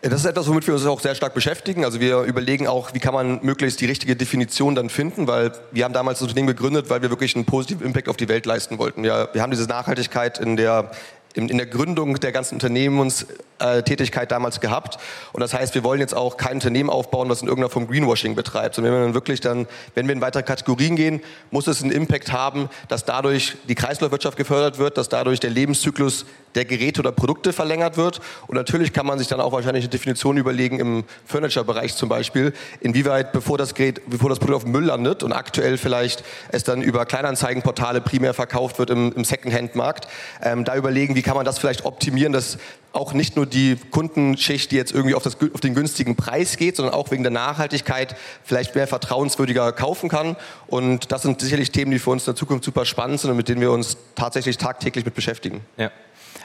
Das 0.00 0.14
ist 0.14 0.24
etwas, 0.24 0.48
womit 0.48 0.66
wir 0.66 0.74
uns 0.74 0.84
auch 0.86 0.98
sehr 0.98 1.14
stark 1.14 1.34
beschäftigen. 1.34 1.84
Also 1.84 2.00
wir 2.00 2.22
überlegen 2.22 2.66
auch, 2.66 2.92
wie 2.92 2.98
kann 2.98 3.14
man 3.14 3.38
möglichst 3.44 3.80
die 3.80 3.86
richtige 3.86 4.16
Definition 4.16 4.74
dann 4.74 4.90
finden, 4.90 5.28
weil 5.28 5.52
wir 5.70 5.84
haben 5.84 5.94
damals 5.94 6.18
das 6.18 6.26
Unternehmen 6.26 6.48
gegründet, 6.48 6.90
weil 6.90 7.00
wir 7.00 7.10
wirklich 7.10 7.36
einen 7.36 7.44
positiven 7.44 7.86
Impact 7.86 8.08
auf 8.08 8.16
die 8.16 8.28
Welt 8.28 8.44
leisten 8.44 8.78
wollten. 8.78 9.04
Ja, 9.04 9.32
wir 9.32 9.40
haben 9.40 9.52
diese 9.52 9.68
Nachhaltigkeit 9.68 10.38
in 10.38 10.56
der 10.56 10.90
in, 11.34 11.48
in 11.48 11.56
der 11.56 11.66
Gründung 11.66 12.18
der 12.20 12.32
ganzen 12.32 12.54
Unternehmenstätigkeit 12.54 14.30
damals 14.30 14.60
gehabt. 14.60 14.98
Und 15.32 15.40
das 15.40 15.54
heißt, 15.54 15.74
wir 15.74 15.84
wollen 15.84 16.00
jetzt 16.00 16.14
auch 16.14 16.36
kein 16.36 16.54
Unternehmen 16.54 16.90
aufbauen, 16.90 17.28
was 17.28 17.42
in 17.42 17.48
irgendeiner 17.48 17.70
Form 17.70 17.86
Greenwashing 17.86 18.34
betreibt, 18.34 18.74
sondern 18.74 18.92
wenn 18.92 19.00
wir 19.00 19.04
dann 19.06 19.14
wirklich 19.14 19.40
dann, 19.40 19.66
wenn 19.94 20.06
wir 20.06 20.14
in 20.14 20.20
weitere 20.20 20.42
Kategorien 20.42 20.96
gehen, 20.96 21.20
muss 21.50 21.66
es 21.66 21.82
einen 21.82 21.92
Impact 21.92 22.32
haben, 22.32 22.68
dass 22.88 23.04
dadurch 23.04 23.56
die 23.68 23.74
Kreislaufwirtschaft 23.74 24.36
gefördert 24.36 24.78
wird, 24.78 24.98
dass 24.98 25.08
dadurch 25.08 25.40
der 25.40 25.50
Lebenszyklus 25.50 26.26
der 26.54 26.64
Geräte 26.64 27.00
oder 27.00 27.12
Produkte 27.12 27.52
verlängert 27.52 27.96
wird. 27.96 28.20
Und 28.46 28.56
natürlich 28.56 28.92
kann 28.92 29.06
man 29.06 29.18
sich 29.18 29.28
dann 29.28 29.40
auch 29.40 29.52
wahrscheinlich 29.52 29.84
eine 29.84 29.90
Definition 29.90 30.36
überlegen 30.36 30.78
im 30.80 31.04
Furniture-Bereich 31.24 31.96
zum 31.96 32.08
Beispiel, 32.08 32.52
inwieweit 32.80 33.32
bevor 33.32 33.58
das 33.58 33.74
Gerät, 33.74 34.02
bevor 34.08 34.28
das 34.28 34.38
Produkt 34.38 34.64
auf 34.64 34.66
Müll 34.66 34.84
landet 34.84 35.22
und 35.22 35.32
aktuell 35.32 35.78
vielleicht 35.78 36.24
es 36.50 36.64
dann 36.64 36.82
über 36.82 37.06
Kleinanzeigenportale 37.06 38.00
primär 38.00 38.34
verkauft 38.34 38.78
wird 38.78 38.90
im, 38.90 39.12
im 39.12 39.24
Secondhand-Markt, 39.24 40.08
ähm, 40.42 40.64
da 40.64 40.76
überlegen, 40.76 41.14
wie 41.14 41.21
wie 41.22 41.24
kann 41.24 41.36
man 41.36 41.44
das 41.44 41.60
vielleicht 41.60 41.84
optimieren, 41.84 42.32
dass 42.32 42.58
auch 42.92 43.12
nicht 43.12 43.36
nur 43.36 43.46
die 43.46 43.76
Kundenschicht, 43.92 44.72
die 44.72 44.76
jetzt 44.76 44.90
irgendwie 44.90 45.14
auf, 45.14 45.22
das, 45.22 45.36
auf, 45.54 45.60
den 45.60 45.72
günstigen 45.72 46.16
Preis 46.16 46.56
geht, 46.56 46.74
sondern 46.74 46.94
auch 46.96 47.12
wegen 47.12 47.22
der 47.22 47.30
Nachhaltigkeit 47.30 48.16
vielleicht 48.42 48.74
mehr 48.74 48.88
vertrauenswürdiger 48.88 49.70
kaufen 49.70 50.08
kann. 50.08 50.36
Und 50.66 51.12
das 51.12 51.22
sind 51.22 51.40
sicherlich 51.40 51.70
Themen, 51.70 51.92
die 51.92 52.00
für 52.00 52.10
uns 52.10 52.24
in 52.24 52.32
der 52.32 52.34
Zukunft 52.34 52.64
super 52.64 52.84
spannend 52.84 53.20
sind 53.20 53.30
und 53.30 53.36
mit 53.36 53.48
denen 53.48 53.60
wir 53.60 53.70
uns 53.70 53.96
tatsächlich 54.16 54.58
tagtäglich 54.58 55.04
mit 55.04 55.14
beschäftigen. 55.14 55.60
Ja. 55.76 55.92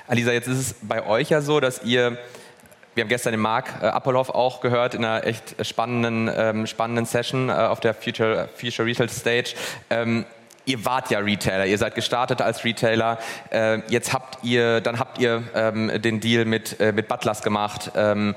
Alisa, 0.05 0.31
jetzt 0.31 0.47
ist 0.47 0.59
es 0.59 0.75
bei 0.83 1.03
euch 1.07 1.31
ja 1.31 1.41
so, 1.41 1.59
dass 1.59 1.83
ihr 1.83 2.19
wir 2.93 3.03
haben 3.03 3.09
gestern 3.09 3.31
den 3.31 3.41
Marc 3.41 3.79
äh, 3.79 3.85
Apolloff 3.85 4.31
auch 4.31 4.59
gehört 4.59 4.95
in 4.95 5.05
einer 5.05 5.23
echt 5.23 5.55
spannenden, 5.63 6.31
ähm, 6.35 6.65
spannenden 6.65 7.05
Session 7.05 7.49
äh, 7.49 7.53
auf 7.53 7.79
der 7.79 7.93
Future, 7.93 8.49
Future 8.55 8.87
Retail 8.87 9.09
Stage. 9.09 9.53
Ähm, 9.91 10.25
ihr 10.67 10.85
wart 10.85 11.09
ja 11.09 11.19
Retailer, 11.19 11.65
ihr 11.65 11.77
seid 11.77 11.95
gestartet 11.95 12.41
als 12.41 12.63
Retailer. 12.63 13.17
Äh, 13.49 13.79
jetzt 13.89 14.13
habt 14.13 14.43
ihr, 14.43 14.81
dann 14.81 14.99
habt 14.99 15.17
ihr 15.17 15.43
ähm, 15.55 16.01
den 16.01 16.19
Deal 16.19 16.45
mit, 16.45 16.79
äh, 16.79 16.91
mit 16.91 17.07
Butlers 17.07 17.41
gemacht. 17.41 17.91
Ähm, 17.95 18.35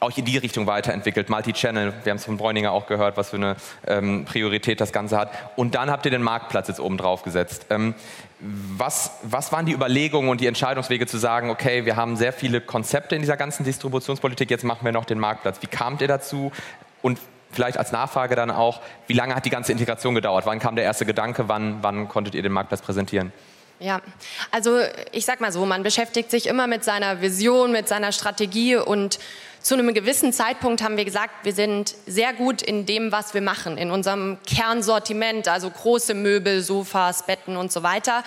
auch 0.00 0.16
in 0.18 0.24
die 0.24 0.36
Richtung 0.36 0.66
weiterentwickelt, 0.66 1.30
Multi-Channel, 1.30 1.94
wir 2.02 2.10
haben 2.10 2.18
es 2.18 2.26
von 2.26 2.36
Bräuninger 2.36 2.72
auch 2.72 2.86
gehört, 2.86 3.16
was 3.16 3.30
für 3.30 3.36
eine 3.36 3.56
ähm, 3.86 4.26
Priorität 4.26 4.80
das 4.80 4.92
Ganze 4.92 5.16
hat. 5.16 5.30
Und 5.56 5.74
dann 5.74 5.90
habt 5.90 6.04
ihr 6.04 6.10
den 6.10 6.22
Marktplatz 6.22 6.68
jetzt 6.68 6.80
oben 6.80 6.98
drauf 6.98 7.22
gesetzt. 7.22 7.66
Ähm, 7.70 7.94
was, 8.40 9.12
was 9.22 9.50
waren 9.52 9.64
die 9.64 9.72
Überlegungen 9.72 10.28
und 10.28 10.42
die 10.42 10.46
Entscheidungswege 10.46 11.06
zu 11.06 11.16
sagen, 11.16 11.48
okay, 11.48 11.86
wir 11.86 11.96
haben 11.96 12.16
sehr 12.16 12.34
viele 12.34 12.60
Konzepte 12.60 13.14
in 13.14 13.22
dieser 13.22 13.38
ganzen 13.38 13.64
Distributionspolitik, 13.64 14.50
jetzt 14.50 14.64
machen 14.64 14.84
wir 14.84 14.92
noch 14.92 15.06
den 15.06 15.18
Marktplatz. 15.18 15.62
Wie 15.62 15.68
kamt 15.68 16.02
ihr 16.02 16.08
dazu 16.08 16.52
und 17.00 17.18
vielleicht 17.54 17.78
als 17.78 17.92
Nachfrage 17.92 18.34
dann 18.36 18.50
auch, 18.50 18.80
wie 19.06 19.12
lange 19.12 19.34
hat 19.34 19.44
die 19.44 19.50
ganze 19.50 19.72
Integration 19.72 20.14
gedauert? 20.14 20.46
Wann 20.46 20.58
kam 20.58 20.76
der 20.76 20.84
erste 20.84 21.06
Gedanke? 21.06 21.48
Wann, 21.48 21.82
wann 21.82 22.08
konntet 22.08 22.34
ihr 22.34 22.42
den 22.42 22.52
Marktplatz 22.52 22.82
präsentieren? 22.82 23.32
Ja, 23.80 24.00
also 24.50 24.78
ich 25.12 25.24
sag 25.24 25.40
mal 25.40 25.52
so, 25.52 25.66
man 25.66 25.82
beschäftigt 25.82 26.30
sich 26.30 26.46
immer 26.46 26.66
mit 26.66 26.84
seiner 26.84 27.20
Vision, 27.20 27.72
mit 27.72 27.88
seiner 27.88 28.12
Strategie 28.12 28.76
und 28.76 29.18
zu 29.60 29.74
einem 29.74 29.94
gewissen 29.94 30.32
Zeitpunkt 30.32 30.82
haben 30.82 30.98
wir 30.98 31.06
gesagt, 31.06 31.44
wir 31.44 31.54
sind 31.54 31.94
sehr 32.06 32.34
gut 32.34 32.60
in 32.60 32.84
dem, 32.84 33.12
was 33.12 33.32
wir 33.32 33.40
machen, 33.40 33.78
in 33.78 33.90
unserem 33.90 34.36
Kernsortiment, 34.46 35.48
also 35.48 35.70
große 35.70 36.12
Möbel, 36.12 36.60
Sofas, 36.60 37.24
Betten 37.24 37.56
und 37.56 37.72
so 37.72 37.82
weiter. 37.82 38.22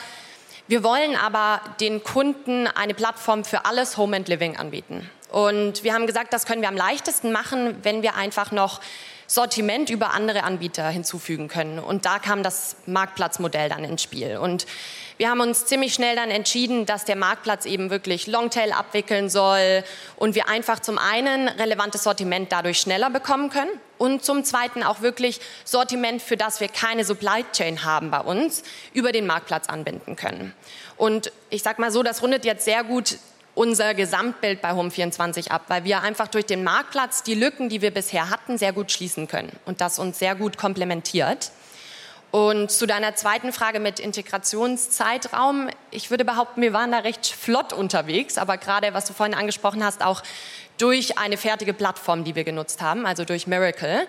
Wir 0.67 0.83
wollen 0.83 1.15
aber 1.15 1.61
den 1.79 2.03
Kunden 2.03 2.67
eine 2.67 2.95
Plattform 2.95 3.45
für 3.45 3.65
alles 3.65 3.97
Home 3.97 4.17
and 4.17 4.27
Living 4.27 4.57
anbieten. 4.57 5.09
Und 5.29 5.83
wir 5.83 5.93
haben 5.93 6.07
gesagt, 6.07 6.33
das 6.33 6.45
können 6.45 6.61
wir 6.61 6.69
am 6.69 6.75
leichtesten 6.75 7.31
machen, 7.31 7.77
wenn 7.83 8.01
wir 8.01 8.15
einfach 8.15 8.51
noch 8.51 8.81
Sortiment 9.27 9.89
über 9.89 10.13
andere 10.13 10.43
Anbieter 10.43 10.87
hinzufügen 10.89 11.49
können. 11.49 11.79
Und 11.79 12.05
da 12.05 12.17
kam 12.17 12.43
das 12.43 12.77
Marktplatzmodell 12.85 13.69
dann 13.69 13.83
ins 13.83 14.01
Spiel. 14.01 14.37
Und 14.37 14.65
wir 15.17 15.29
haben 15.29 15.41
uns 15.41 15.65
ziemlich 15.65 15.93
schnell 15.93 16.15
dann 16.15 16.31
entschieden, 16.31 16.85
dass 16.85 17.03
der 17.03 17.15
Marktplatz 17.15 17.65
eben 17.65 17.89
wirklich 17.89 18.27
Longtail 18.27 18.71
abwickeln 18.71 19.29
soll 19.29 19.83
und 20.15 20.35
wir 20.35 20.47
einfach 20.47 20.79
zum 20.79 20.97
einen 20.97 21.47
relevantes 21.47 22.03
Sortiment 22.03 22.51
dadurch 22.51 22.79
schneller 22.79 23.09
bekommen 23.09 23.49
können 23.49 23.71
und 23.97 24.23
zum 24.23 24.43
zweiten 24.43 24.83
auch 24.83 25.01
wirklich 25.01 25.41
Sortiment, 25.65 26.21
für 26.21 26.37
das 26.37 26.59
wir 26.59 26.67
keine 26.67 27.03
Supply 27.03 27.43
Chain 27.51 27.83
haben 27.83 28.11
bei 28.11 28.19
uns, 28.19 28.63
über 28.93 29.11
den 29.11 29.25
Marktplatz 29.25 29.67
anbinden 29.67 30.15
können. 30.15 30.53
Und 30.97 31.31
ich 31.49 31.63
sag 31.63 31.79
mal 31.79 31.91
so, 31.91 32.03
das 32.03 32.21
rundet 32.21 32.45
jetzt 32.45 32.65
sehr 32.65 32.83
gut 32.83 33.17
unser 33.57 33.95
Gesamtbild 33.95 34.61
bei 34.61 34.71
Home24 34.71 35.49
ab, 35.49 35.63
weil 35.67 35.83
wir 35.83 36.03
einfach 36.03 36.27
durch 36.27 36.45
den 36.45 36.63
Marktplatz 36.63 37.23
die 37.23 37.33
Lücken, 37.33 37.69
die 37.69 37.81
wir 37.81 37.89
bisher 37.91 38.29
hatten, 38.29 38.59
sehr 38.59 38.71
gut 38.71 38.91
schließen 38.91 39.27
können 39.27 39.51
und 39.65 39.81
das 39.81 39.97
uns 39.97 40.19
sehr 40.19 40.35
gut 40.35 40.57
komplementiert. 40.57 41.51
Und 42.29 42.69
zu 42.69 42.85
deiner 42.85 43.15
zweiten 43.15 43.51
Frage 43.51 43.79
mit 43.79 43.99
Integrationszeitraum. 43.99 45.69
Ich 45.91 46.11
würde 46.11 46.23
behaupten, 46.23 46.61
wir 46.61 46.73
waren 46.73 46.91
da 46.91 46.99
recht 46.99 47.25
flott 47.25 47.73
unterwegs, 47.73 48.37
aber 48.37 48.57
gerade 48.57 48.93
was 48.93 49.05
du 49.05 49.13
vorhin 49.13 49.33
angesprochen 49.33 49.83
hast, 49.83 50.03
auch 50.03 50.21
durch 50.77 51.17
eine 51.17 51.37
fertige 51.37 51.73
Plattform, 51.73 52.23
die 52.23 52.35
wir 52.35 52.43
genutzt 52.43 52.81
haben, 52.81 53.05
also 53.05 53.25
durch 53.25 53.47
Miracle. 53.47 54.07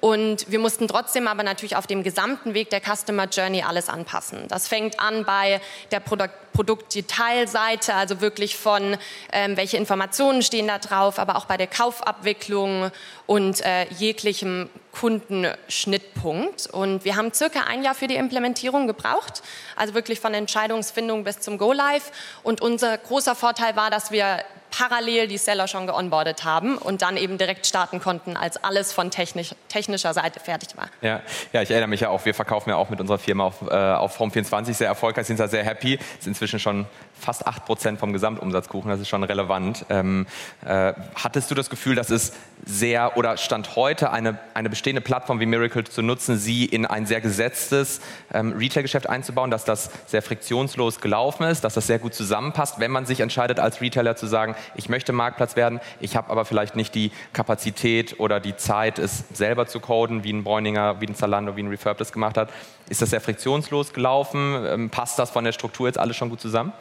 Und 0.00 0.50
wir 0.50 0.58
mussten 0.58 0.88
trotzdem 0.88 1.28
aber 1.28 1.42
natürlich 1.42 1.76
auf 1.76 1.86
dem 1.86 2.02
gesamten 2.02 2.54
Weg 2.54 2.70
der 2.70 2.80
Customer 2.80 3.26
Journey 3.26 3.62
alles 3.62 3.88
anpassen. 3.88 4.48
Das 4.48 4.66
fängt 4.66 4.98
an 4.98 5.24
bei 5.24 5.60
der 5.90 6.00
Produkt 6.00 6.34
Produktdetailseite, 6.52 7.94
also 7.94 8.20
wirklich 8.20 8.56
von 8.56 8.96
ähm, 9.32 9.56
welche 9.56 9.76
Informationen 9.76 10.42
stehen 10.42 10.66
da 10.66 10.78
drauf, 10.78 11.18
aber 11.18 11.36
auch 11.36 11.46
bei 11.46 11.56
der 11.56 11.68
Kaufabwicklung 11.68 12.90
und 13.26 13.64
äh, 13.64 13.86
jeglichem 13.94 14.68
Kundenschnittpunkt. 14.92 16.66
Und 16.66 17.04
wir 17.04 17.16
haben 17.16 17.32
circa 17.32 17.60
ein 17.60 17.82
Jahr 17.82 17.94
für 17.94 18.08
die 18.08 18.16
Implementierung 18.16 18.86
gebraucht, 18.86 19.42
also 19.76 19.94
wirklich 19.94 20.20
von 20.20 20.34
Entscheidungsfindung 20.34 21.24
bis 21.24 21.40
zum 21.40 21.56
Go 21.56 21.72
Live. 21.72 22.10
Und 22.42 22.60
unser 22.60 22.98
großer 22.98 23.34
Vorteil 23.34 23.76
war, 23.76 23.90
dass 23.90 24.10
wir 24.10 24.44
parallel 24.70 25.28
die 25.28 25.38
Seller 25.38 25.68
schon 25.68 25.86
geonboardet 25.86 26.44
haben 26.44 26.78
und 26.78 27.02
dann 27.02 27.16
eben 27.16 27.38
direkt 27.38 27.66
starten 27.66 28.00
konnten, 28.00 28.36
als 28.36 28.62
alles 28.62 28.92
von 28.92 29.10
technisch, 29.10 29.54
technischer 29.68 30.14
Seite 30.14 30.40
fertig 30.40 30.76
war. 30.76 30.88
Ja, 31.02 31.20
ja, 31.52 31.62
ich 31.62 31.70
erinnere 31.70 31.88
mich 31.88 32.00
ja 32.00 32.08
auch, 32.08 32.24
wir 32.24 32.34
verkaufen 32.34 32.70
ja 32.70 32.76
auch 32.76 32.90
mit 32.90 33.00
unserer 33.00 33.18
Firma 33.18 33.44
auf, 33.44 33.62
äh, 33.62 33.74
auf 33.74 34.18
Home24 34.20 34.74
sehr 34.74 34.88
erfolgreich, 34.88 35.26
sind 35.26 35.40
da 35.40 35.48
sehr 35.48 35.64
happy, 35.64 35.98
sind 36.18 36.30
inzwischen 36.30 36.58
schon 36.58 36.86
fast 37.18 37.46
8% 37.46 37.98
vom 37.98 38.12
Gesamtumsatzkuchen, 38.12 38.90
das 38.90 39.00
ist 39.00 39.08
schon 39.08 39.22
relevant. 39.22 39.84
Ähm, 39.90 40.26
äh, 40.64 40.92
hattest 41.14 41.50
du 41.50 41.54
das 41.54 41.70
Gefühl, 41.70 41.94
dass 41.94 42.10
es 42.10 42.32
sehr 42.64 43.16
oder 43.16 43.36
stand 43.36 43.76
heute 43.76 44.10
eine, 44.10 44.38
eine 44.54 44.70
bestehende 44.70 45.00
Plattform 45.00 45.40
wie 45.40 45.46
Miracle 45.46 45.84
zu 45.84 46.02
nutzen, 46.02 46.38
sie 46.38 46.64
in 46.64 46.86
ein 46.86 47.06
sehr 47.06 47.20
gesetztes 47.20 48.00
ähm, 48.32 48.52
Retail-Geschäft 48.52 49.08
einzubauen, 49.08 49.50
dass 49.50 49.64
das 49.64 49.90
sehr 50.06 50.22
friktionslos 50.22 51.00
gelaufen 51.00 51.44
ist, 51.44 51.64
dass 51.64 51.74
das 51.74 51.86
sehr 51.86 51.98
gut 51.98 52.14
zusammenpasst, 52.14 52.80
wenn 52.80 52.90
man 52.90 53.06
sich 53.06 53.20
entscheidet 53.20 53.60
als 53.60 53.80
Retailer 53.80 54.16
zu 54.16 54.26
sagen, 54.26 54.54
ich 54.74 54.88
möchte 54.88 55.12
Marktplatz 55.12 55.56
werden, 55.56 55.80
ich 56.00 56.16
habe 56.16 56.30
aber 56.30 56.44
vielleicht 56.44 56.76
nicht 56.76 56.94
die 56.94 57.12
Kapazität 57.32 58.18
oder 58.18 58.40
die 58.40 58.56
Zeit, 58.56 58.98
es 58.98 59.24
selber 59.32 59.66
zu 59.66 59.80
coden, 59.80 60.24
wie 60.24 60.32
ein 60.32 60.44
Bräuninger, 60.44 61.00
wie 61.00 61.06
ein 61.06 61.14
Zalando, 61.14 61.56
wie 61.56 61.62
ein 61.62 61.68
Refurb 61.68 61.98
das 61.98 62.12
gemacht 62.12 62.36
hat. 62.36 62.50
Ist 62.88 63.02
das 63.02 63.10
sehr 63.10 63.20
friktionslos 63.20 63.92
gelaufen? 63.92 64.64
Ähm, 64.66 64.90
passt 64.90 65.18
das 65.18 65.30
von 65.30 65.44
der 65.44 65.52
Struktur 65.52 65.86
jetzt 65.86 65.98
alles 65.98 66.16
schon 66.16 66.30
gut 66.30 66.40
zusammen? 66.40 66.72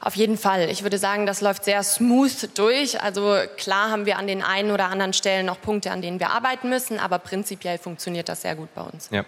Auf 0.00 0.16
jeden 0.16 0.36
Fall. 0.36 0.68
Ich 0.70 0.82
würde 0.82 0.98
sagen, 0.98 1.24
das 1.24 1.40
läuft 1.40 1.64
sehr 1.64 1.82
smooth 1.82 2.58
durch. 2.58 3.00
Also 3.00 3.38
klar 3.56 3.90
haben 3.90 4.06
wir 4.06 4.18
an 4.18 4.26
den 4.26 4.42
einen 4.42 4.70
oder 4.70 4.86
anderen 4.90 5.12
Stellen 5.12 5.46
noch 5.46 5.60
Punkte, 5.60 5.90
an 5.92 6.02
denen 6.02 6.20
wir 6.20 6.30
arbeiten 6.30 6.68
müssen, 6.68 6.98
aber 6.98 7.18
prinzipiell 7.18 7.78
funktioniert 7.78 8.28
das 8.28 8.42
sehr 8.42 8.56
gut 8.56 8.68
bei 8.74 8.82
uns. 8.82 9.08
Ja. 9.10 9.24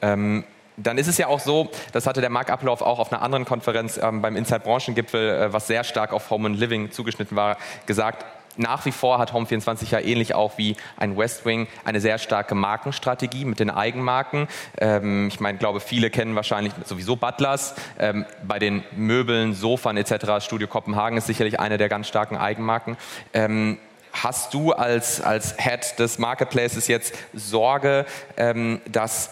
Ähm 0.00 0.44
dann 0.76 0.98
ist 0.98 1.06
es 1.06 1.18
ja 1.18 1.28
auch 1.28 1.40
so, 1.40 1.70
das 1.92 2.06
hatte 2.06 2.20
der 2.20 2.30
Marc 2.30 2.50
Ablauf 2.50 2.82
auch 2.82 2.98
auf 2.98 3.12
einer 3.12 3.22
anderen 3.22 3.44
Konferenz 3.44 3.98
ähm, 4.02 4.22
beim 4.22 4.36
Inside 4.36 4.60
Branchengipfel, 4.60 5.30
äh, 5.30 5.52
was 5.52 5.66
sehr 5.66 5.84
stark 5.84 6.12
auf 6.12 6.30
Home 6.30 6.48
and 6.48 6.58
Living 6.58 6.90
zugeschnitten 6.90 7.36
war, 7.36 7.56
gesagt, 7.86 8.24
nach 8.58 8.86
wie 8.86 8.92
vor 8.92 9.18
hat 9.18 9.32
Home24 9.32 9.90
ja 9.90 10.00
ähnlich 10.00 10.34
auch 10.34 10.56
wie 10.56 10.76
ein 10.96 11.16
Westwing 11.16 11.66
eine 11.84 12.00
sehr 12.00 12.18
starke 12.18 12.54
Markenstrategie 12.54 13.44
mit 13.44 13.60
den 13.60 13.70
Eigenmarken. 13.70 14.48
Ähm, 14.78 15.28
ich 15.28 15.40
meine, 15.40 15.58
glaube, 15.58 15.80
viele 15.80 16.10
kennen 16.10 16.34
wahrscheinlich 16.34 16.72
sowieso 16.84 17.16
Butlers. 17.16 17.74
Ähm, 17.98 18.24
bei 18.46 18.58
den 18.58 18.82
Möbeln, 18.92 19.54
Sofern 19.54 19.96
etc. 19.96 20.44
Studio 20.44 20.68
Kopenhagen 20.68 21.18
ist 21.18 21.26
sicherlich 21.26 21.60
eine 21.60 21.76
der 21.76 21.88
ganz 21.88 22.08
starken 22.08 22.36
Eigenmarken. 22.36 22.96
Ähm, 23.34 23.78
hast 24.12 24.54
du 24.54 24.72
als, 24.72 25.20
als 25.20 25.56
Head 25.58 25.98
des 25.98 26.18
Marketplaces 26.18 26.88
jetzt 26.88 27.14
Sorge, 27.34 28.06
ähm, 28.38 28.80
dass 28.90 29.30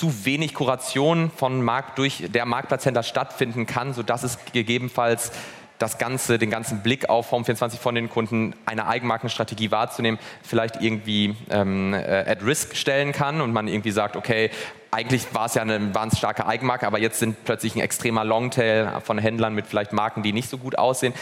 zu 0.00 0.24
wenig 0.24 0.54
Kuration 0.54 1.30
von 1.30 1.62
Markt 1.62 1.98
durch 1.98 2.24
der 2.28 2.46
Marktplatzhändler 2.46 3.02
stattfinden 3.02 3.66
kann, 3.66 3.92
sodass 3.92 4.22
es 4.22 4.38
gegebenenfalls 4.50 5.30
das 5.76 5.98
Ganze, 5.98 6.38
den 6.38 6.48
ganzen 6.48 6.82
Blick 6.82 7.10
auf 7.10 7.32
Home24 7.32 7.76
von 7.76 7.94
den 7.94 8.08
Kunden, 8.08 8.54
eine 8.64 8.86
Eigenmarkenstrategie 8.86 9.70
wahrzunehmen, 9.70 10.18
vielleicht 10.42 10.80
irgendwie 10.80 11.36
ähm, 11.50 11.92
äh, 11.92 12.24
at 12.26 12.42
risk 12.42 12.76
stellen 12.76 13.12
kann 13.12 13.42
und 13.42 13.52
man 13.52 13.68
irgendwie 13.68 13.90
sagt, 13.90 14.16
okay, 14.16 14.50
eigentlich 14.90 15.34
war 15.34 15.44
es 15.44 15.54
ja 15.54 15.60
eine 15.60 15.94
wahnsinnig 15.94 16.18
starke 16.18 16.46
Eigenmarke, 16.46 16.86
aber 16.86 16.98
jetzt 16.98 17.18
sind 17.18 17.44
plötzlich 17.44 17.76
ein 17.76 17.80
extremer 17.80 18.24
Longtail 18.24 19.02
von 19.04 19.18
Händlern 19.18 19.54
mit 19.54 19.66
vielleicht 19.66 19.92
Marken, 19.92 20.22
die 20.22 20.32
nicht 20.32 20.48
so 20.48 20.56
gut 20.56 20.78
aussehen. 20.78 21.12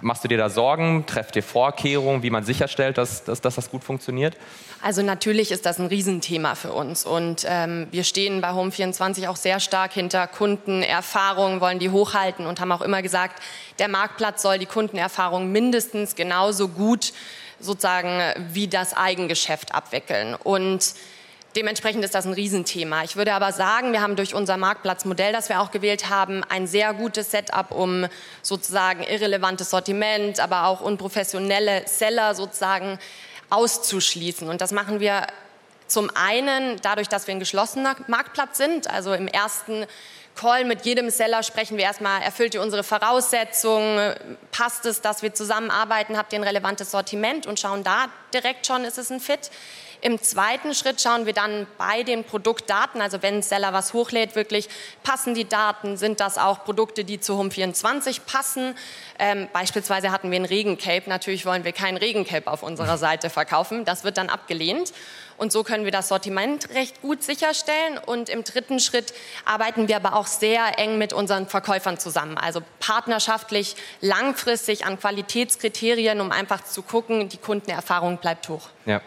Machst 0.00 0.24
du 0.24 0.28
dir 0.28 0.38
da 0.38 0.48
Sorgen? 0.48 1.04
Trefft 1.04 1.34
dir 1.34 1.42
Vorkehrungen, 1.42 2.22
wie 2.22 2.30
man 2.30 2.44
sicherstellt, 2.44 2.96
dass, 2.96 3.24
dass, 3.24 3.42
dass 3.42 3.56
das 3.56 3.70
gut 3.70 3.84
funktioniert? 3.84 4.38
Also 4.80 5.02
natürlich 5.02 5.50
ist 5.52 5.66
das 5.66 5.78
ein 5.78 5.86
Riesenthema 5.86 6.54
für 6.54 6.72
uns 6.72 7.04
und 7.04 7.44
ähm, 7.46 7.88
wir 7.90 8.02
stehen 8.04 8.40
bei 8.40 8.50
Home24 8.50 9.28
auch 9.28 9.36
sehr 9.36 9.60
stark 9.60 9.92
hinter 9.92 10.26
Kundenerfahrungen, 10.26 11.60
wollen 11.60 11.78
die 11.78 11.90
hochhalten 11.90 12.46
und 12.46 12.58
haben 12.58 12.72
auch 12.72 12.80
immer 12.80 13.02
gesagt, 13.02 13.42
der 13.78 13.88
Marktplatz 13.88 14.40
soll 14.40 14.58
die 14.58 14.66
Kundenerfahrung 14.66 15.52
mindestens 15.52 16.14
genauso 16.14 16.68
gut 16.68 17.12
sozusagen 17.60 18.20
wie 18.52 18.68
das 18.68 18.96
Eigengeschäft 18.96 19.74
abwickeln. 19.74 20.34
Und 20.34 20.94
Dementsprechend 21.54 22.02
ist 22.04 22.14
das 22.14 22.24
ein 22.24 22.32
Riesenthema. 22.32 23.04
Ich 23.04 23.16
würde 23.16 23.34
aber 23.34 23.52
sagen, 23.52 23.92
wir 23.92 24.00
haben 24.00 24.16
durch 24.16 24.34
unser 24.34 24.56
Marktplatzmodell, 24.56 25.32
das 25.32 25.50
wir 25.50 25.60
auch 25.60 25.70
gewählt 25.70 26.08
haben, 26.08 26.42
ein 26.48 26.66
sehr 26.66 26.94
gutes 26.94 27.30
Setup, 27.30 27.70
um 27.72 28.06
sozusagen 28.40 29.02
irrelevantes 29.02 29.68
Sortiment, 29.68 30.40
aber 30.40 30.66
auch 30.66 30.80
unprofessionelle 30.80 31.82
Seller 31.86 32.34
sozusagen 32.34 32.98
auszuschließen. 33.50 34.48
Und 34.48 34.62
das 34.62 34.72
machen 34.72 35.00
wir 35.00 35.26
zum 35.86 36.10
einen 36.14 36.80
dadurch, 36.80 37.08
dass 37.08 37.26
wir 37.26 37.34
ein 37.34 37.40
geschlossener 37.40 37.96
Marktplatz 38.06 38.56
sind. 38.56 38.88
Also 38.88 39.12
im 39.12 39.28
ersten 39.28 39.84
Call 40.34 40.64
mit 40.64 40.86
jedem 40.86 41.10
Seller 41.10 41.42
sprechen 41.42 41.76
wir 41.76 41.84
erstmal, 41.84 42.22
erfüllt 42.22 42.54
ihr 42.54 42.62
unsere 42.62 42.82
Voraussetzungen, 42.82 44.14
passt 44.50 44.86
es, 44.86 45.02
dass 45.02 45.22
wir 45.22 45.34
zusammenarbeiten, 45.34 46.16
habt 46.16 46.32
ihr 46.32 46.38
ein 46.38 46.44
relevantes 46.44 46.90
Sortiment 46.90 47.46
und 47.46 47.60
schauen 47.60 47.84
da 47.84 48.06
direkt 48.32 48.66
schon, 48.66 48.84
ist 48.84 48.96
es 48.96 49.10
ein 49.10 49.20
Fit. 49.20 49.50
Im 50.04 50.20
zweiten 50.20 50.74
Schritt 50.74 51.00
schauen 51.00 51.26
wir 51.26 51.32
dann 51.32 51.68
bei 51.78 52.02
den 52.02 52.24
Produktdaten, 52.24 53.00
also 53.00 53.22
wenn 53.22 53.36
ein 53.36 53.42
Seller 53.42 53.72
was 53.72 53.92
hochlädt, 53.92 54.34
wirklich 54.34 54.68
passen 55.04 55.32
die 55.34 55.48
Daten, 55.48 55.96
sind 55.96 56.18
das 56.18 56.38
auch 56.38 56.64
Produkte, 56.64 57.04
die 57.04 57.20
zu 57.20 57.40
Home24 57.40 58.22
passen. 58.26 58.76
Ähm, 59.20 59.46
beispielsweise 59.52 60.10
hatten 60.10 60.32
wir 60.32 60.40
ein 60.40 60.44
Regencape, 60.44 61.08
natürlich 61.08 61.46
wollen 61.46 61.62
wir 61.62 61.70
kein 61.70 61.96
Regencape 61.96 62.50
auf 62.50 62.64
unserer 62.64 62.98
Seite 63.02 63.30
verkaufen, 63.30 63.84
das 63.84 64.02
wird 64.02 64.18
dann 64.18 64.28
abgelehnt. 64.28 64.92
Und 65.38 65.50
so 65.50 65.62
können 65.62 65.84
wir 65.84 65.92
das 65.92 66.08
Sortiment 66.08 66.70
recht 66.70 67.00
gut 67.00 67.22
sicherstellen. 67.22 67.98
Und 68.04 68.28
im 68.28 68.44
dritten 68.44 68.78
Schritt 68.78 69.12
arbeiten 69.44 69.88
wir 69.88 69.96
aber 69.96 70.14
auch 70.14 70.26
sehr 70.26 70.78
eng 70.78 70.98
mit 70.98 71.12
unseren 71.12 71.48
Verkäufern 71.48 71.98
zusammen. 71.98 72.38
Also 72.38 72.60
partnerschaftlich, 72.78 73.74
langfristig 74.00 74.84
an 74.84 75.00
Qualitätskriterien, 75.00 76.20
um 76.20 76.30
einfach 76.30 76.62
zu 76.64 76.82
gucken, 76.82 77.28
die 77.28 77.38
Kundenerfahrung 77.38 78.18
bleibt 78.18 78.48
hoch. 78.48 78.68
Ja. 78.86 79.00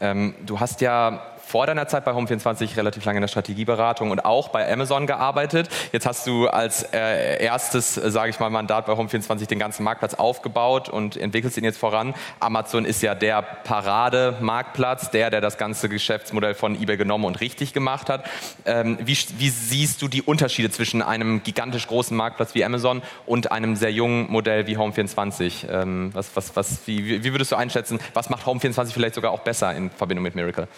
Ähm, 0.00 0.34
du 0.44 0.60
hast 0.60 0.80
ja 0.80 1.32
vor 1.52 1.66
deiner 1.66 1.86
Zeit 1.86 2.06
bei 2.06 2.12
Home24 2.12 2.78
relativ 2.78 3.04
lange 3.04 3.18
in 3.18 3.20
der 3.20 3.28
Strategieberatung 3.28 4.10
und 4.10 4.24
auch 4.24 4.48
bei 4.48 4.72
Amazon 4.72 5.06
gearbeitet. 5.06 5.68
Jetzt 5.92 6.06
hast 6.06 6.26
du 6.26 6.48
als 6.48 6.82
äh, 6.94 7.44
erstes, 7.44 7.98
äh, 7.98 8.10
sage 8.10 8.30
ich 8.30 8.40
mal, 8.40 8.48
Mandat 8.48 8.86
bei 8.86 8.94
Home24 8.94 9.48
den 9.48 9.58
ganzen 9.58 9.84
Marktplatz 9.84 10.14
aufgebaut 10.14 10.88
und 10.88 11.18
entwickelst 11.18 11.58
ihn 11.58 11.64
jetzt 11.64 11.76
voran. 11.76 12.14
Amazon 12.40 12.86
ist 12.86 13.02
ja 13.02 13.14
der 13.14 13.42
Parademarktplatz, 13.42 15.10
der, 15.10 15.28
der 15.28 15.42
das 15.42 15.58
ganze 15.58 15.90
Geschäftsmodell 15.90 16.54
von 16.54 16.74
eBay 16.80 16.96
genommen 16.96 17.26
und 17.26 17.42
richtig 17.42 17.74
gemacht 17.74 18.08
hat. 18.08 18.24
Ähm, 18.64 18.96
wie, 19.02 19.18
wie 19.36 19.50
siehst 19.50 20.00
du 20.00 20.08
die 20.08 20.22
Unterschiede 20.22 20.70
zwischen 20.70 21.02
einem 21.02 21.42
gigantisch 21.42 21.86
großen 21.86 22.16
Marktplatz 22.16 22.54
wie 22.54 22.64
Amazon 22.64 23.02
und 23.26 23.52
einem 23.52 23.76
sehr 23.76 23.92
jungen 23.92 24.30
Modell 24.32 24.66
wie 24.66 24.78
Home24? 24.78 25.68
Ähm, 25.70 26.14
was, 26.14 26.34
was, 26.34 26.56
was, 26.56 26.86
wie, 26.86 27.22
wie 27.22 27.32
würdest 27.34 27.52
du 27.52 27.56
einschätzen, 27.56 28.00
was 28.14 28.30
macht 28.30 28.46
Home24 28.46 28.94
vielleicht 28.94 29.16
sogar 29.16 29.32
auch 29.32 29.40
besser 29.40 29.51
in 29.60 29.90
Verbindung 29.90 30.22
mit 30.22 30.34
Miracle? 30.34 30.68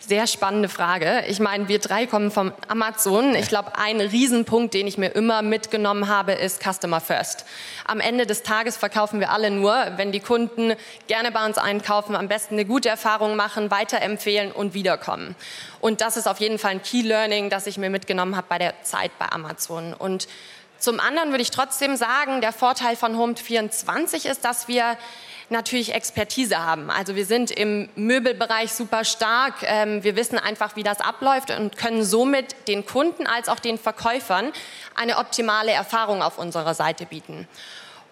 Sehr 0.00 0.26
spannende 0.26 0.68
Frage. 0.68 1.24
Ich 1.28 1.40
meine, 1.40 1.68
wir 1.68 1.78
drei 1.78 2.06
kommen 2.06 2.30
vom 2.30 2.52
Amazon. 2.68 3.34
Ich 3.34 3.48
glaube, 3.48 3.76
ein 3.76 4.00
Riesenpunkt, 4.00 4.72
den 4.72 4.86
ich 4.86 4.96
mir 4.96 5.08
immer 5.08 5.42
mitgenommen 5.42 6.08
habe, 6.08 6.32
ist 6.32 6.62
Customer 6.62 7.00
First. 7.00 7.44
Am 7.86 8.00
Ende 8.00 8.26
des 8.26 8.42
Tages 8.42 8.76
verkaufen 8.76 9.20
wir 9.20 9.30
alle 9.30 9.50
nur, 9.50 9.74
wenn 9.96 10.12
die 10.12 10.20
Kunden 10.20 10.74
gerne 11.06 11.30
bei 11.30 11.44
uns 11.44 11.58
einkaufen, 11.58 12.16
am 12.16 12.28
besten 12.28 12.54
eine 12.54 12.64
gute 12.64 12.88
Erfahrung 12.88 13.36
machen, 13.36 13.70
weiterempfehlen 13.70 14.52
und 14.52 14.72
wiederkommen. 14.72 15.36
Und 15.80 16.00
das 16.00 16.16
ist 16.16 16.26
auf 16.26 16.40
jeden 16.40 16.58
Fall 16.58 16.72
ein 16.72 16.82
Key 16.82 17.02
Learning, 17.02 17.50
das 17.50 17.66
ich 17.66 17.76
mir 17.76 17.90
mitgenommen 17.90 18.36
habe 18.36 18.46
bei 18.48 18.58
der 18.58 18.82
Zeit 18.82 19.10
bei 19.18 19.30
Amazon. 19.30 19.92
Und 19.92 20.28
zum 20.78 21.00
anderen 21.00 21.30
würde 21.30 21.42
ich 21.42 21.50
trotzdem 21.50 21.96
sagen, 21.96 22.40
der 22.40 22.52
Vorteil 22.52 22.94
von 22.94 23.16
Home24 23.16 24.28
ist, 24.28 24.44
dass 24.44 24.68
wir 24.68 24.98
natürlich 25.50 25.94
Expertise 25.94 26.58
haben. 26.58 26.90
Also 26.90 27.16
wir 27.16 27.26
sind 27.26 27.50
im 27.50 27.88
Möbelbereich 27.96 28.72
super 28.72 29.04
stark. 29.04 29.54
Ähm, 29.62 30.02
wir 30.02 30.16
wissen 30.16 30.38
einfach, 30.38 30.76
wie 30.76 30.82
das 30.82 31.00
abläuft 31.00 31.50
und 31.50 31.76
können 31.76 32.04
somit 32.04 32.68
den 32.68 32.86
Kunden 32.86 33.26
als 33.26 33.48
auch 33.48 33.60
den 33.60 33.78
Verkäufern 33.78 34.52
eine 34.94 35.18
optimale 35.18 35.72
Erfahrung 35.72 36.22
auf 36.22 36.38
unserer 36.38 36.74
Seite 36.74 37.06
bieten. 37.06 37.48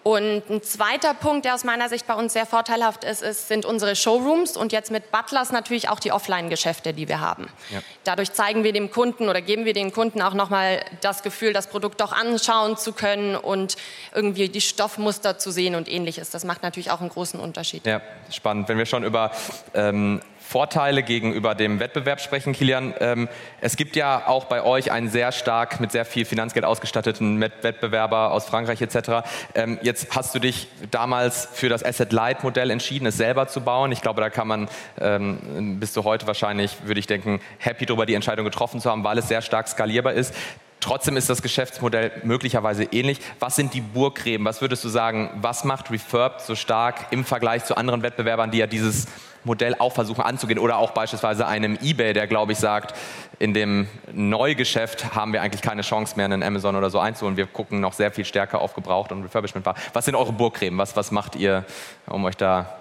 Und 0.03 0.49
ein 0.49 0.61
zweiter 0.61 1.13
Punkt, 1.13 1.45
der 1.45 1.55
aus 1.55 1.63
meiner 1.63 1.87
Sicht 1.87 2.05
bei 2.05 2.13
uns 2.13 2.33
sehr 2.33 2.45
vorteilhaft 2.45 3.05
ist, 3.05 3.23
ist 3.23 3.47
sind 3.47 3.65
unsere 3.65 3.95
Showrooms 3.95 4.57
und 4.57 4.73
jetzt 4.73 4.91
mit 4.91 5.11
Butlers 5.11 5.51
natürlich 5.51 5.87
auch 5.87 5.99
die 5.99 6.11
Offline-Geschäfte, 6.11 6.93
die 6.93 7.07
wir 7.07 7.21
haben. 7.21 7.47
Ja. 7.69 7.79
Dadurch 8.03 8.33
zeigen 8.33 8.65
wir 8.65 8.73
dem 8.73 8.91
Kunden 8.91 9.29
oder 9.29 9.41
geben 9.41 9.63
wir 9.63 9.73
den 9.73 9.93
Kunden 9.93 10.21
auch 10.21 10.33
nochmal 10.33 10.83
das 10.99 11.23
Gefühl, 11.23 11.53
das 11.53 11.67
Produkt 11.67 12.01
doch 12.01 12.11
anschauen 12.11 12.75
zu 12.75 12.91
können 12.91 13.37
und 13.37 13.77
irgendwie 14.13 14.49
die 14.49 14.61
Stoffmuster 14.61 15.37
zu 15.37 15.51
sehen 15.51 15.73
und 15.73 15.87
ähnliches. 15.87 16.29
Das 16.29 16.43
macht 16.43 16.63
natürlich 16.63 16.91
auch 16.91 16.99
einen 16.99 17.09
großen 17.09 17.39
Unterschied. 17.39 17.85
Ja, 17.85 18.01
spannend. 18.29 18.67
Wenn 18.67 18.77
wir 18.77 18.85
schon 18.85 19.05
über 19.05 19.31
ähm, 19.73 20.21
Vorteile 20.53 21.01
gegenüber 21.01 21.55
dem 21.55 21.79
Wettbewerb 21.79 22.21
sprechen, 22.21 22.53
Kilian. 22.53 22.93
Ähm, 22.99 23.27
es 23.59 23.75
gibt 23.75 23.95
ja 23.95 24.27
auch 24.27 24.45
bei 24.45 24.63
euch 24.63 24.91
einen 24.91 25.09
sehr 25.09 25.31
stark 25.31 25.79
mit 25.79 25.91
sehr 25.91 26.05
viel 26.05 26.25
Finanzgeld 26.25 26.63
ausgestatteten 26.63 27.41
Wettbewerber 27.41 28.31
aus 28.31 28.45
Frankreich 28.45 28.79
etc. 28.79 29.27
Ähm, 29.55 29.79
jetzt 29.81 30.15
hast 30.15 30.35
du 30.35 30.37
dich 30.37 30.67
damals 30.91 31.49
für 31.53 31.69
das 31.69 31.83
Asset-Light-Modell 31.83 32.69
entschieden, 32.69 33.07
es 33.07 33.17
selber 33.17 33.47
zu 33.47 33.61
bauen. 33.61 33.91
Ich 33.91 34.03
glaube, 34.03 34.21
da 34.21 34.29
kann 34.29 34.47
man 34.47 34.69
ähm, 35.01 35.79
bis 35.79 35.91
zu 35.91 36.03
heute 36.03 36.27
wahrscheinlich, 36.27 36.77
würde 36.85 36.99
ich 36.99 37.07
denken, 37.07 37.41
happy 37.57 37.87
darüber 37.87 38.05
die 38.05 38.13
Entscheidung 38.13 38.45
getroffen 38.45 38.79
zu 38.79 38.91
haben, 38.91 39.03
weil 39.03 39.17
es 39.17 39.27
sehr 39.27 39.41
stark 39.41 39.67
skalierbar 39.67 40.13
ist. 40.13 40.35
Trotzdem 40.83 41.15
ist 41.15 41.29
das 41.29 41.41
Geschäftsmodell 41.41 42.11
möglicherweise 42.23 42.83
ähnlich. 42.83 43.19
Was 43.39 43.55
sind 43.55 43.73
die 43.73 43.79
Burggräben? 43.79 44.45
Was 44.45 44.59
würdest 44.59 44.83
du 44.83 44.89
sagen, 44.89 45.29
was 45.35 45.63
macht 45.63 45.89
Refurb 45.91 46.41
so 46.41 46.55
stark 46.55 47.07
im 47.11 47.23
Vergleich 47.23 47.63
zu 47.63 47.77
anderen 47.77 48.01
Wettbewerbern, 48.03 48.51
die 48.51 48.57
ja 48.57 48.67
dieses 48.67 49.07
Modell 49.45 49.75
auch 49.79 49.93
versuchen 49.93 50.21
anzugehen. 50.21 50.59
Oder 50.59 50.77
auch 50.77 50.91
beispielsweise 50.91 51.47
einem 51.47 51.77
eBay, 51.81 52.11
der, 52.13 52.27
glaube 52.27 52.51
ich, 52.51 52.57
sagt, 52.57 52.95
in 53.39 53.53
dem 53.53 53.87
Neugeschäft 54.11 55.15
haben 55.15 55.31
wir 55.31 55.41
eigentlich 55.41 55.61
keine 55.61 55.83
Chance 55.83 56.15
mehr, 56.15 56.25
einen 56.25 56.43
Amazon 56.43 56.75
oder 56.75 56.89
so 56.89 56.99
einzuholen. 56.99 57.37
Wir 57.37 57.47
gucken 57.47 57.79
noch 57.79 57.93
sehr 57.93 58.11
viel 58.11 58.25
stärker 58.25 58.59
auf 58.59 58.73
Gebraucht 58.73 59.11
und 59.11 59.23
Refurbishment. 59.23 59.65
Was 59.93 60.05
sind 60.05 60.15
eure 60.15 60.33
Burggräben? 60.33 60.77
Was, 60.77 60.95
was 60.95 61.11
macht 61.11 61.35
ihr, 61.35 61.65
um 62.07 62.25
euch 62.25 62.37
da 62.37 62.77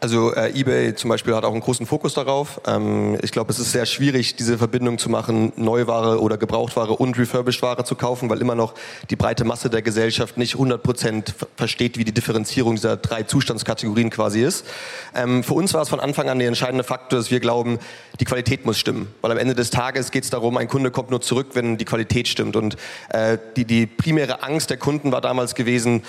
also 0.00 0.34
äh, 0.34 0.58
eBay 0.58 0.94
zum 0.94 1.10
Beispiel 1.10 1.34
hat 1.34 1.44
auch 1.44 1.52
einen 1.52 1.60
großen 1.60 1.84
Fokus 1.84 2.14
darauf. 2.14 2.60
Ähm, 2.66 3.18
ich 3.22 3.32
glaube, 3.32 3.52
es 3.52 3.58
ist 3.58 3.72
sehr 3.72 3.84
schwierig, 3.84 4.34
diese 4.34 4.56
Verbindung 4.56 4.96
zu 4.96 5.10
machen, 5.10 5.52
Neuware 5.56 6.20
oder 6.20 6.38
Gebrauchtware 6.38 6.92
und 6.92 7.18
refurbished 7.18 7.60
Ware 7.60 7.84
zu 7.84 7.94
kaufen, 7.94 8.30
weil 8.30 8.40
immer 8.40 8.54
noch 8.54 8.74
die 9.10 9.16
breite 9.16 9.44
Masse 9.44 9.68
der 9.68 9.82
Gesellschaft 9.82 10.38
nicht 10.38 10.54
100 10.54 10.82
Prozent 10.82 11.34
versteht, 11.56 11.98
wie 11.98 12.04
die 12.04 12.14
Differenzierung 12.14 12.76
dieser 12.76 12.96
drei 12.96 13.24
Zustandskategorien 13.24 14.08
quasi 14.08 14.42
ist. 14.42 14.64
Ähm, 15.14 15.44
für 15.44 15.54
uns 15.54 15.74
war 15.74 15.82
es 15.82 15.90
von 15.90 16.00
Anfang 16.00 16.30
an 16.30 16.38
der 16.38 16.48
entscheidende 16.48 16.82
Faktor, 16.82 17.18
dass 17.18 17.30
wir 17.30 17.40
glauben, 17.40 17.78
die 18.20 18.24
Qualität 18.24 18.64
muss 18.64 18.78
stimmen. 18.78 19.08
Weil 19.20 19.32
am 19.32 19.38
Ende 19.38 19.54
des 19.54 19.68
Tages 19.68 20.10
geht 20.10 20.24
es 20.24 20.30
darum, 20.30 20.56
ein 20.56 20.68
Kunde 20.68 20.90
kommt 20.90 21.10
nur 21.10 21.20
zurück, 21.20 21.48
wenn 21.52 21.76
die 21.76 21.84
Qualität 21.84 22.26
stimmt. 22.26 22.56
Und 22.56 22.76
äh, 23.10 23.36
die, 23.54 23.66
die 23.66 23.86
primäre 23.86 24.42
Angst 24.42 24.70
der 24.70 24.78
Kunden 24.78 25.12
war 25.12 25.20
damals 25.20 25.54
gewesen, 25.54 26.02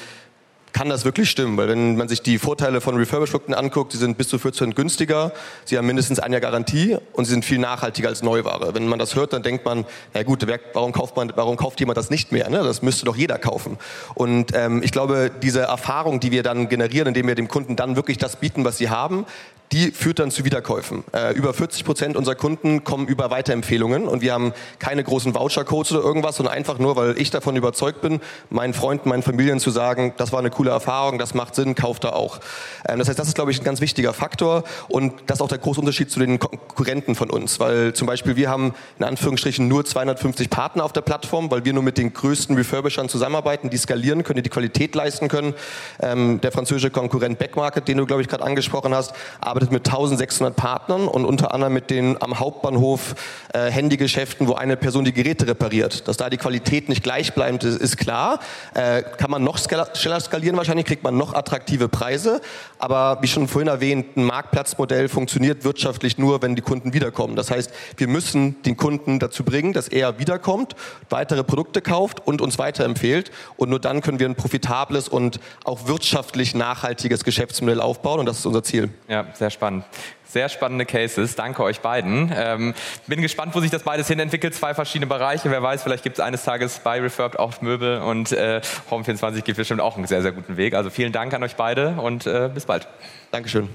kann 0.74 0.90
das 0.90 1.06
wirklich 1.06 1.30
stimmen, 1.30 1.58
weil 1.58 1.68
wenn 1.68 1.96
man 1.98 2.08
sich 2.08 2.22
die 2.22 2.38
Vorteile 2.38 2.82
von 2.82 2.96
Refurbished-Produkten 2.96 3.54
anguckt, 3.54 3.92
sie 3.92 3.98
sind 3.98 4.18
bis 4.18 4.30
zu 4.30 4.40
14 4.40 4.74
günstiger, 4.74 5.32
sie 5.66 5.78
haben 5.78 5.86
mindestens 5.86 6.20
ein 6.20 6.32
Jahr 6.32 6.42
Garantie 6.42 6.98
und 7.14 7.26
sie 7.26 7.32
sind 7.32 7.46
viel 7.46 7.60
nachhaltiger 7.60 8.10
als 8.10 8.24
Neuware. 8.24 8.74
Wenn 8.74 8.88
man 8.88 9.00
das 9.00 9.16
hört, 9.16 9.34
dann 9.34 9.44
denkt 9.44 9.66
man, 9.66 9.86
na 10.14 10.24
gut, 10.24 10.46
warum 10.74 10.92
kauft, 10.92 11.16
man, 11.16 11.32
warum 11.36 11.58
kauft 11.58 11.80
jemand 11.80 11.98
das 11.98 12.10
nicht 12.10 12.32
mehr? 12.32 12.50
Ne? 12.50 12.64
Das 12.64 12.82
müsste 12.82 13.06
doch 13.06 13.16
jeder 13.16 13.38
kaufen. 13.38 13.78
Und 14.16 14.52
ähm, 14.56 14.82
ich 14.84 14.92
glaube, 14.92 15.32
diese 15.42 15.62
Erfahrung, 15.62 16.20
die 16.20 16.32
wir 16.32 16.44
dann 16.44 16.70
generieren, 16.70 17.10
indem 17.10 17.28
wir 17.28 17.36
dem 17.36 17.48
Kunden 17.48 17.76
dann 17.76 17.96
wirklich 17.96 18.18
das 18.18 18.38
bieten, 18.38 18.66
was 18.66 18.78
sie 18.78 18.90
haben, 18.90 19.26
die 19.72 19.92
führt 19.92 20.20
dann 20.20 20.32
zu 20.32 20.44
Wiederkäufen. 20.44 21.04
Äh, 21.14 21.34
über 21.34 21.54
40 21.54 21.86
Prozent 21.86 22.18
unserer 22.18 22.36
Kunden 22.36 22.84
kommen 22.84 23.08
über 23.08 23.32
Weiterempfehlungen 23.32 24.08
und 24.08 24.22
wir 24.22 24.34
haben 24.34 24.54
keine 24.80 25.04
großen 25.04 25.34
Vouchercodes 25.34 25.94
oder 25.94 26.04
irgendwas, 26.04 26.36
sondern 26.36 26.54
einfach 26.54 26.78
nur, 26.78 26.96
weil 26.96 27.18
ich 27.18 27.32
davon 27.32 27.56
überzeugt 27.56 28.02
bin, 28.02 28.20
meinen 28.50 28.74
Freunden, 28.74 29.08
meinen 29.08 29.24
Familien 29.24 29.60
zu 29.60 29.72
sagen, 29.72 30.14
das 30.18 30.34
war 30.34 30.40
eine 30.40 30.50
coole 30.50 30.61
Erfahrung, 30.70 31.18
das 31.18 31.34
macht 31.34 31.56
Sinn, 31.56 31.74
kauft 31.74 32.04
da 32.04 32.10
auch. 32.10 32.40
Ähm, 32.88 33.00
das 33.00 33.10
heißt, 33.10 33.18
das 33.18 33.28
ist, 33.28 33.36
glaube 33.36 33.52
ich, 33.52 33.60
ein 33.60 33.64
ganz 33.64 33.82
wichtiger 33.82 34.14
Faktor 34.14 34.64
und 34.88 35.14
das 35.26 35.40
ist 35.40 35.42
auch 35.42 35.48
der 35.48 35.58
große 35.58 35.80
Unterschied 35.80 36.12
zu 36.12 36.20
den 36.20 36.38
Konkurrenten 36.38 37.16
von 37.16 37.32
uns, 37.32 37.60
weil 37.60 37.94
zum 37.94 38.08
Beispiel 38.08 38.36
wir 38.36 38.50
haben 38.50 38.74
in 39.00 39.06
Anführungsstrichen 39.06 39.68
nur 39.68 39.86
250 39.86 40.50
Partner 40.50 40.86
auf 40.86 40.94
der 40.94 41.02
Plattform, 41.02 41.50
weil 41.50 41.66
wir 41.66 41.74
nur 41.74 41.84
mit 41.84 41.98
den 41.98 42.14
größten 42.14 42.56
Refurbishern 42.56 43.10
zusammenarbeiten, 43.10 43.70
die 43.70 43.78
skalieren 43.78 44.24
können, 44.24 44.38
die 44.38 44.44
die 44.44 44.50
Qualität 44.50 44.96
leisten 44.96 45.28
können. 45.28 45.54
Ähm, 46.00 46.42
der 46.42 46.52
französische 46.52 46.92
Konkurrent 46.92 47.40
Backmarket, 47.40 47.88
den 47.88 47.98
du, 47.98 48.06
glaube 48.06 48.22
ich, 48.22 48.28
gerade 48.28 48.44
angesprochen 48.44 48.94
hast, 48.94 49.14
arbeitet 49.40 49.72
mit 49.72 49.88
1600 49.88 50.56
Partnern 50.56 51.08
und 51.08 51.26
unter 51.26 51.54
anderem 51.54 51.74
mit 51.74 51.90
den 51.90 52.22
am 52.22 52.40
Hauptbahnhof 52.40 53.16
äh, 53.54 53.72
Handygeschäften, 53.72 54.48
wo 54.48 54.54
eine 54.54 54.78
Person 54.78 55.06
die 55.06 55.14
Geräte 55.14 55.48
repariert. 55.48 56.08
Dass 56.08 56.18
da 56.18 56.30
die 56.30 56.38
Qualität 56.38 56.90
nicht 56.90 57.04
gleichbleibend 57.04 57.64
ist, 57.64 57.80
ist 57.80 57.98
klar. 57.98 58.40
Äh, 58.74 59.04
kann 59.04 59.32
man 59.32 59.44
noch 59.44 59.58
schneller 59.58 60.20
skalieren 60.20 60.51
wahrscheinlich, 60.58 60.86
kriegt 60.86 61.04
man 61.04 61.18
noch 61.18 61.34
attraktive 61.34 61.88
Preise. 61.88 62.42
Aber 62.80 63.20
wie 63.22 63.28
schon 63.28 63.48
vorhin 63.48 63.68
erwähnt, 63.68 64.18
ein 64.18 64.26
Marktplatzmodell 64.26 65.10
funktioniert 65.10 65.64
wirtschaftlich 65.64 66.18
nur, 66.18 66.42
wenn 66.42 66.56
die 66.56 66.62
Kunden 66.62 66.94
wiederkommen. 66.94 67.36
Das 67.36 67.52
heißt, 67.52 67.72
wir 67.98 68.08
müssen 68.08 68.62
den 68.64 68.78
Kunden 68.78 69.20
dazu 69.20 69.44
bringen, 69.44 69.74
dass 69.74 69.88
er 69.88 70.20
wiederkommt, 70.20 70.76
weitere 71.10 71.44
Produkte 71.44 71.82
kauft 71.82 72.26
und 72.26 72.42
uns 72.42 72.58
weiterempfehlt. 72.58 73.32
Und 73.58 73.70
nur 73.70 73.80
dann 73.80 74.02
können 74.02 74.20
wir 74.20 74.28
ein 74.28 74.36
profitables 74.36 75.08
und 75.08 75.40
auch 75.64 75.88
wirtschaftlich 75.88 76.56
nachhaltiges 76.56 77.24
Geschäftsmodell 77.24 77.82
aufbauen. 77.82 78.20
Und 78.20 78.26
das 78.26 78.40
ist 78.40 78.46
unser 78.46 78.64
Ziel. 78.64 78.90
Ja, 79.08 79.26
sehr 79.34 79.50
spannend. 79.50 79.86
Sehr 80.32 80.48
spannende 80.48 80.86
Cases. 80.86 81.36
Danke 81.36 81.62
euch 81.62 81.82
beiden. 81.82 82.32
Ähm, 82.34 82.74
bin 83.06 83.22
gespannt, 83.22 83.54
wo 83.54 83.60
sich 83.60 83.70
das 83.70 83.84
beides 83.84 84.08
hin 84.08 84.18
entwickelt. 84.18 84.56
Zwei 84.56 84.74
verschiedene 84.74 85.08
Bereiche. 85.08 85.52
Wer 85.52 85.62
weiß, 85.62 85.84
vielleicht 85.84 86.04
gibt 86.04 86.20
es 86.20 86.24
eines 86.24 86.46
Tages 86.46 86.80
bei 86.80 87.02
Refurbed 87.02 87.38
auch 87.38 87.60
Möbel 87.60 88.00
und 88.00 88.32
äh, 88.32 88.62
Home24 88.90 89.42
geht 89.42 89.58
bestimmt 89.58 89.82
auch 89.82 89.98
einen 89.98 90.08
sehr, 90.08 90.22
sehr 90.22 90.32
guten 90.32 90.56
Weg. 90.56 90.74
Also 90.74 90.90
vielen 90.90 91.12
Dank 91.12 91.34
an 91.34 91.44
euch 91.44 91.58
beide 91.58 91.90
und 92.00 92.28
äh, 92.28 92.50
bis 92.54 92.66
bald. 92.66 92.88
Dankeschön. 93.32 93.68